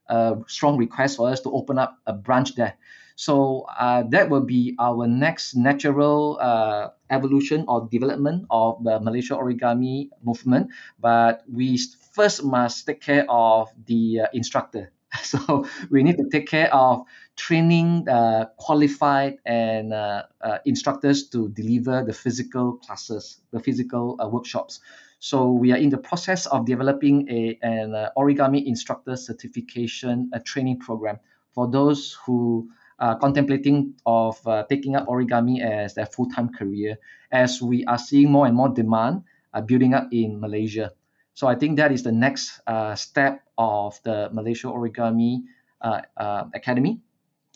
a 0.10 0.36
strong 0.48 0.76
request 0.76 1.16
for 1.16 1.30
us 1.30 1.40
to 1.48 1.50
open 1.52 1.80
up 1.80 1.96
a 2.06 2.12
branch 2.12 2.56
there. 2.56 2.76
So 3.16 3.66
uh, 3.72 4.04
that 4.12 4.30
will 4.30 4.44
be 4.44 4.76
our 4.80 5.08
next 5.08 5.56
natural 5.56 6.40
uh, 6.42 6.90
evolution 7.10 7.64
or 7.70 7.88
development 7.88 8.48
of 8.50 8.84
the 8.84 9.00
Malaysia 9.00 9.36
origami 9.40 10.10
movement, 10.22 10.76
but 11.00 11.44
we 11.48 11.80
first 12.12 12.44
must 12.44 12.86
take 12.86 13.00
care 13.00 13.24
of 13.32 13.72
the 13.88 14.22
uh, 14.22 14.28
instructor. 14.34 14.92
So 15.24 15.68
we 15.92 16.04
need 16.04 16.18
to 16.18 16.28
take 16.32 16.48
care 16.48 16.74
of 16.74 17.04
training 17.42 18.08
uh, 18.08 18.46
qualified 18.58 19.38
and 19.46 19.94
uh, 19.94 20.22
uh, 20.42 20.58
instructors 20.66 21.28
to 21.30 21.50
deliver 21.50 22.04
the 22.06 22.14
physical 22.14 22.78
classes, 22.78 23.42
the 23.52 23.60
physical 23.60 24.16
uh, 24.22 24.28
workshops. 24.30 24.80
So 25.18 25.52
we 25.52 25.72
are 25.72 25.78
in 25.78 25.90
the 25.90 25.98
process 25.98 26.46
of 26.46 26.66
developing 26.66 27.26
a, 27.30 27.58
an 27.64 27.96
uh, 27.96 28.10
origami 28.16 28.66
instructor 28.66 29.16
certification 29.16 30.30
a 30.34 30.40
training 30.40 30.80
program 30.80 31.18
for 31.50 31.66
those 31.70 32.16
who 32.26 32.70
are 33.00 33.18
contemplating 33.18 33.96
of 34.06 34.38
uh, 34.46 34.64
taking 34.70 34.96
up 34.96 35.08
origami 35.08 35.66
as 35.66 35.96
their 35.96 36.06
full-time 36.06 36.50
career 36.54 36.98
as 37.32 37.60
we 37.60 37.84
are 37.86 37.98
seeing 37.98 38.32
more 38.32 38.46
and 38.46 38.56
more 38.56 38.70
demand 38.70 39.24
uh, 39.54 39.62
building 39.62 39.96
up 39.96 40.08
in 40.12 40.40
Malaysia. 40.40 40.94
So 41.34 41.48
I 41.48 41.56
think 41.56 41.78
that 41.78 41.92
is 41.92 42.04
the 42.04 42.12
next 42.12 42.62
uh, 42.68 42.94
step 42.94 43.42
of 43.58 43.98
the 44.04 44.30
Malaysia 44.32 44.68
Origami 44.68 45.42
uh, 45.82 46.02
uh, 46.18 46.44
Academy. 46.54 47.02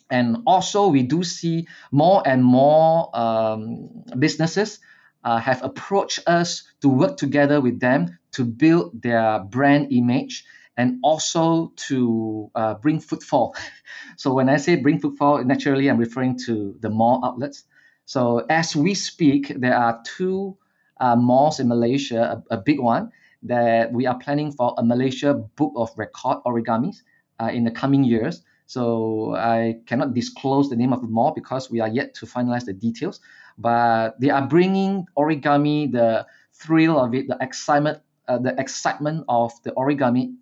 And 0.10 0.38
also, 0.46 0.88
we 0.88 1.04
do 1.04 1.24
see 1.24 1.68
more 1.92 2.22
and 2.26 2.44
more 2.44 3.10
um, 3.18 3.90
businesses 4.20 4.80
uh, 5.24 5.38
have 5.38 5.64
approached 5.64 6.20
us 6.28 6.64
to 6.82 6.90
work 6.90 7.18
together 7.18 7.60
with 7.60 7.80
them 7.80 8.18
to 8.34 8.46
build 8.46 9.02
their 9.02 9.40
brand 9.40 9.92
image 9.92 10.46
and 10.78 11.00
also 11.04 11.72
to 11.76 12.52
uh, 12.54 12.76
bring 12.76 13.00
footfall. 13.00 13.56
so 14.18 14.34
when 14.34 14.50
I 14.50 14.58
say 14.58 14.76
bring 14.76 15.00
footfall, 15.00 15.44
naturally 15.44 15.90
I'm 15.90 15.98
referring 15.98 16.38
to 16.46 16.76
the 16.80 16.90
mall 16.90 17.22
outlets. 17.24 17.64
So 18.06 18.46
as 18.50 18.76
we 18.76 18.94
speak, 18.94 19.54
there 19.58 19.76
are 19.76 20.02
two 20.06 20.58
uh, 21.00 21.16
malls 21.16 21.60
in 21.60 21.68
Malaysia, 21.68 22.44
a, 22.50 22.56
a, 22.56 22.58
big 22.58 22.80
one 22.80 23.12
that 23.44 23.92
we 23.92 24.06
are 24.06 24.18
planning 24.18 24.52
for 24.52 24.76
a 24.78 24.84
Malaysia 24.84 25.34
Book 25.34 25.74
of 25.76 25.90
Record 25.98 26.38
origamis 26.46 27.02
uh, 27.42 27.50
in 27.52 27.64
the 27.64 27.72
coming 27.72 28.04
years. 28.04 28.44
So 28.68 29.36
I 29.36 29.80
cannot 29.86 30.14
disclose 30.14 30.70
the 30.70 30.76
name 30.76 30.94
of 30.94 31.02
the 31.02 31.08
mall 31.08 31.32
because 31.34 31.70
we 31.70 31.80
are 31.80 31.88
yet 31.88 32.16
to 32.16 32.26
finalize 32.26 32.66
the 32.66 32.74
details. 32.74 33.20
But 33.58 34.20
they 34.20 34.30
are 34.30 34.46
bringing 34.48 35.06
origami, 35.18 35.92
the 35.92 36.26
thrill 36.54 37.00
of 37.00 37.14
it, 37.14 37.28
the 37.28 37.38
excitement, 37.40 38.00
uh, 38.28 38.40
the 38.40 38.60
excitement 38.60 39.26
of 39.30 39.52
the 39.64 39.72
origami 39.72 40.36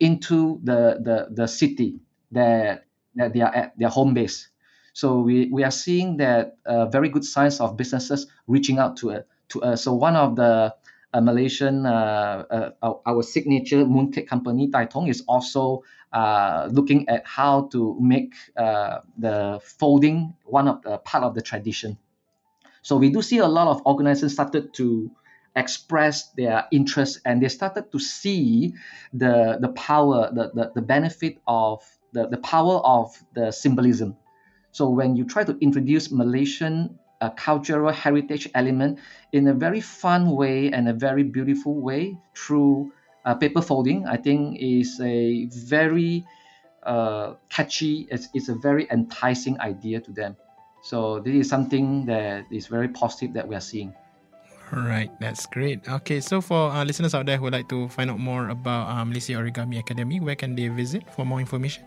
into 0.00 0.60
the 0.64 0.98
the, 1.02 1.28
the 1.30 1.46
city 1.46 2.00
that, 2.32 2.86
that 3.14 3.32
they 3.34 3.40
are 3.40 3.54
at 3.54 3.78
their 3.78 3.88
home 3.88 4.14
base. 4.14 4.48
So 4.92 5.20
we, 5.20 5.50
we 5.52 5.62
are 5.62 5.70
seeing 5.70 6.16
that 6.16 6.56
uh, 6.64 6.86
very 6.86 7.10
good 7.10 7.24
signs 7.24 7.60
of 7.60 7.76
businesses 7.76 8.26
reaching 8.46 8.78
out 8.78 8.96
to, 8.98 9.12
uh, 9.12 9.22
to 9.50 9.62
us. 9.62 9.84
So 9.84 9.92
one 9.92 10.16
of 10.16 10.36
the 10.36 10.74
uh, 11.12 11.20
Malaysian, 11.20 11.84
uh, 11.84 12.72
uh, 12.82 12.94
our 13.04 13.22
signature 13.22 13.84
mooncake 13.84 14.26
company, 14.26 14.70
Tai 14.70 14.86
Thong, 14.86 15.08
is 15.08 15.22
also 15.28 15.82
uh, 16.16 16.68
looking 16.72 17.06
at 17.08 17.26
how 17.26 17.68
to 17.72 17.96
make 18.00 18.32
the 18.56 19.60
folding 19.62 20.34
one 20.44 20.66
of 20.66 20.80
the 20.82 20.96
part 20.98 21.22
of 21.22 21.34
the 21.34 21.42
tradition. 21.42 21.98
So 22.80 22.96
we 22.96 23.10
do 23.10 23.20
see 23.20 23.38
a 23.38 23.48
lot 23.48 23.68
of 23.68 23.82
organizations 23.84 24.32
started 24.32 24.72
to 24.74 25.10
express 25.56 26.30
their 26.36 26.64
interest 26.70 27.20
and 27.24 27.42
they 27.42 27.48
started 27.48 27.90
to 27.90 27.98
see 27.98 28.74
the 29.12 29.58
the 29.60 29.68
power 29.68 30.30
the 30.32 30.52
the, 30.54 30.72
the 30.74 30.82
benefit 30.82 31.38
of 31.48 31.82
the, 32.12 32.28
the 32.28 32.36
power 32.38 32.76
of 32.84 33.16
the 33.34 33.50
symbolism 33.50 34.14
so 34.70 34.88
when 34.90 35.16
you 35.16 35.24
try 35.24 35.42
to 35.42 35.56
introduce 35.60 36.12
malaysian 36.12 36.98
uh, 37.22 37.30
cultural 37.30 37.90
heritage 37.90 38.48
element 38.54 38.98
in 39.32 39.48
a 39.48 39.54
very 39.54 39.80
fun 39.80 40.36
way 40.36 40.70
and 40.70 40.88
a 40.88 40.92
very 40.92 41.22
beautiful 41.22 41.80
way 41.80 42.16
through 42.36 42.92
uh, 43.26 43.34
paper 43.34 43.60
folding 43.60 44.06
i 44.06 44.16
think 44.16 44.56
is 44.58 45.00
a 45.02 45.46
very 45.66 46.24
uh, 46.84 47.34
catchy 47.50 48.06
it's, 48.10 48.28
it's 48.32 48.48
a 48.48 48.54
very 48.54 48.86
enticing 48.90 49.60
idea 49.60 50.00
to 50.00 50.12
them 50.12 50.36
so 50.82 51.18
this 51.20 51.34
is 51.34 51.48
something 51.48 52.06
that 52.06 52.46
is 52.50 52.68
very 52.68 52.88
positive 52.88 53.34
that 53.34 53.46
we 53.46 53.54
are 53.54 53.60
seeing 53.60 53.92
all 54.74 54.82
right, 54.82 55.06
that's 55.22 55.46
great. 55.46 55.86
Okay, 55.86 56.18
so 56.18 56.40
for 56.42 56.74
uh, 56.74 56.82
listeners 56.82 57.14
out 57.14 57.26
there 57.26 57.38
who 57.38 57.46
would 57.46 57.54
like 57.54 57.68
to 57.70 57.86
find 57.86 58.10
out 58.10 58.18
more 58.18 58.50
about 58.50 58.90
uh, 58.90 59.04
Malaysia 59.06 59.38
Origami 59.38 59.78
Academy, 59.78 60.18
where 60.18 60.34
can 60.34 60.58
they 60.58 60.66
visit 60.66 61.06
for 61.14 61.22
more 61.22 61.38
information? 61.38 61.86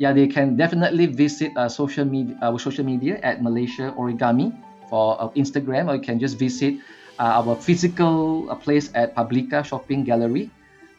Yeah, 0.00 0.16
they 0.16 0.26
can 0.26 0.56
definitely 0.56 1.04
visit 1.04 1.52
uh, 1.60 1.68
social 1.68 2.08
media, 2.08 2.40
our 2.40 2.58
social 2.58 2.88
media 2.88 3.20
at 3.20 3.44
Malaysia 3.44 3.92
Origami 4.00 4.56
for 4.88 5.20
uh, 5.20 5.28
Instagram, 5.36 5.92
or 5.92 6.00
you 6.00 6.00
can 6.00 6.16
just 6.16 6.40
visit 6.40 6.80
uh, 7.18 7.40
our 7.42 7.56
physical 7.56 8.50
uh, 8.50 8.54
place 8.54 8.90
at 8.94 9.14
Publika 9.14 9.64
Shopping 9.64 10.04
Gallery, 10.04 10.50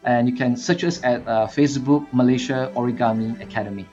and 0.04 0.28
you 0.28 0.34
can 0.34 0.56
search 0.56 0.84
us 0.84 1.02
at 1.02 1.26
uh, 1.26 1.46
Facebook 1.46 2.06
Malaysia 2.12 2.70
Origami 2.74 3.40
Academy. 3.42 3.86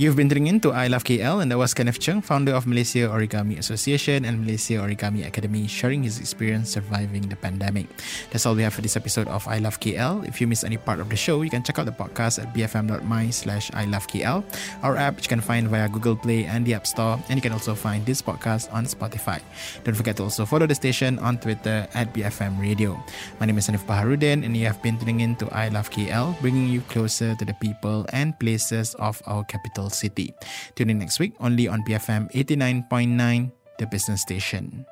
You've 0.00 0.16
been 0.16 0.32
tuning 0.32 0.46
in 0.46 0.64
to 0.64 0.72
I 0.72 0.88
Love 0.88 1.04
KL, 1.04 1.44
and 1.44 1.52
that 1.52 1.60
was 1.60 1.76
Kenneth 1.76 2.00
Cheng, 2.00 2.24
founder 2.24 2.56
of 2.56 2.64
Malaysia 2.64 3.04
Origami 3.12 3.60
Association 3.60 4.24
and 4.24 4.40
Malaysia 4.40 4.80
Origami 4.80 5.28
Academy, 5.28 5.68
sharing 5.68 6.00
his 6.00 6.16
experience 6.16 6.72
surviving 6.72 7.28
the 7.28 7.36
pandemic. 7.36 7.84
That's 8.32 8.48
all 8.48 8.56
we 8.56 8.64
have 8.64 8.72
for 8.72 8.80
this 8.80 8.96
episode 8.96 9.28
of 9.28 9.44
I 9.44 9.60
Love 9.60 9.76
KL. 9.76 10.24
If 10.24 10.40
you 10.40 10.48
miss 10.48 10.64
any 10.64 10.80
part 10.80 11.04
of 11.04 11.12
the 11.12 11.20
show, 11.20 11.44
you 11.44 11.52
can 11.52 11.60
check 11.60 11.76
out 11.76 11.84
the 11.84 11.92
podcast 11.92 12.40
at 12.40 12.48
bfm.my 12.56 13.28
slash 13.28 13.68
I 13.76 13.84
Love 13.84 14.08
KL, 14.08 14.40
our 14.80 14.96
app 14.96 15.20
you 15.20 15.28
can 15.28 15.44
find 15.44 15.68
via 15.68 15.84
Google 15.92 16.16
Play 16.16 16.48
and 16.48 16.64
the 16.64 16.72
App 16.72 16.88
Store, 16.88 17.20
and 17.28 17.36
you 17.36 17.44
can 17.44 17.52
also 17.52 17.76
find 17.76 18.00
this 18.08 18.24
podcast 18.24 18.72
on 18.72 18.88
Spotify. 18.88 19.44
Don't 19.84 20.00
forget 20.00 20.16
to 20.16 20.24
also 20.24 20.48
follow 20.48 20.64
the 20.64 20.80
station 20.80 21.18
on 21.18 21.36
Twitter 21.36 21.84
at 21.92 22.08
BFM 22.16 22.56
Radio. 22.56 22.96
My 23.36 23.44
name 23.44 23.60
is 23.60 23.68
Hanif 23.68 23.84
Baharudin, 23.84 24.48
and 24.48 24.56
you 24.56 24.64
have 24.64 24.80
been 24.80 24.96
tuning 24.96 25.20
in 25.20 25.36
to 25.44 25.48
I 25.52 25.68
Love 25.68 25.92
KL, 25.92 26.40
bringing 26.40 26.72
you 26.72 26.80
closer 26.88 27.36
to 27.36 27.44
the 27.44 27.52
people 27.60 28.08
and 28.16 28.32
places 28.40 28.96
of 28.96 29.20
our 29.28 29.44
capital 29.90 29.98
City. 29.98 30.34
Tune 30.74 30.90
in 30.90 30.98
next 30.98 31.18
week 31.18 31.34
only 31.40 31.68
on 31.68 31.82
BFM 31.82 32.30
89.9, 32.32 33.52
the 33.78 33.86
business 33.86 34.22
station. 34.22 34.86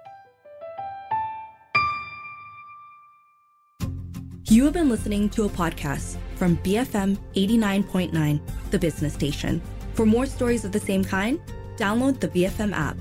You 4.50 4.64
have 4.64 4.72
been 4.72 4.88
listening 4.88 5.28
to 5.30 5.44
a 5.44 5.48
podcast 5.48 6.16
from 6.36 6.56
BFM 6.58 7.18
89.9, 7.34 8.40
the 8.70 8.78
business 8.78 9.12
station. 9.12 9.60
For 9.92 10.06
more 10.06 10.26
stories 10.26 10.64
of 10.64 10.72
the 10.72 10.80
same 10.80 11.04
kind, 11.04 11.38
download 11.76 12.18
the 12.18 12.28
BFM 12.28 12.72
app. 12.72 12.96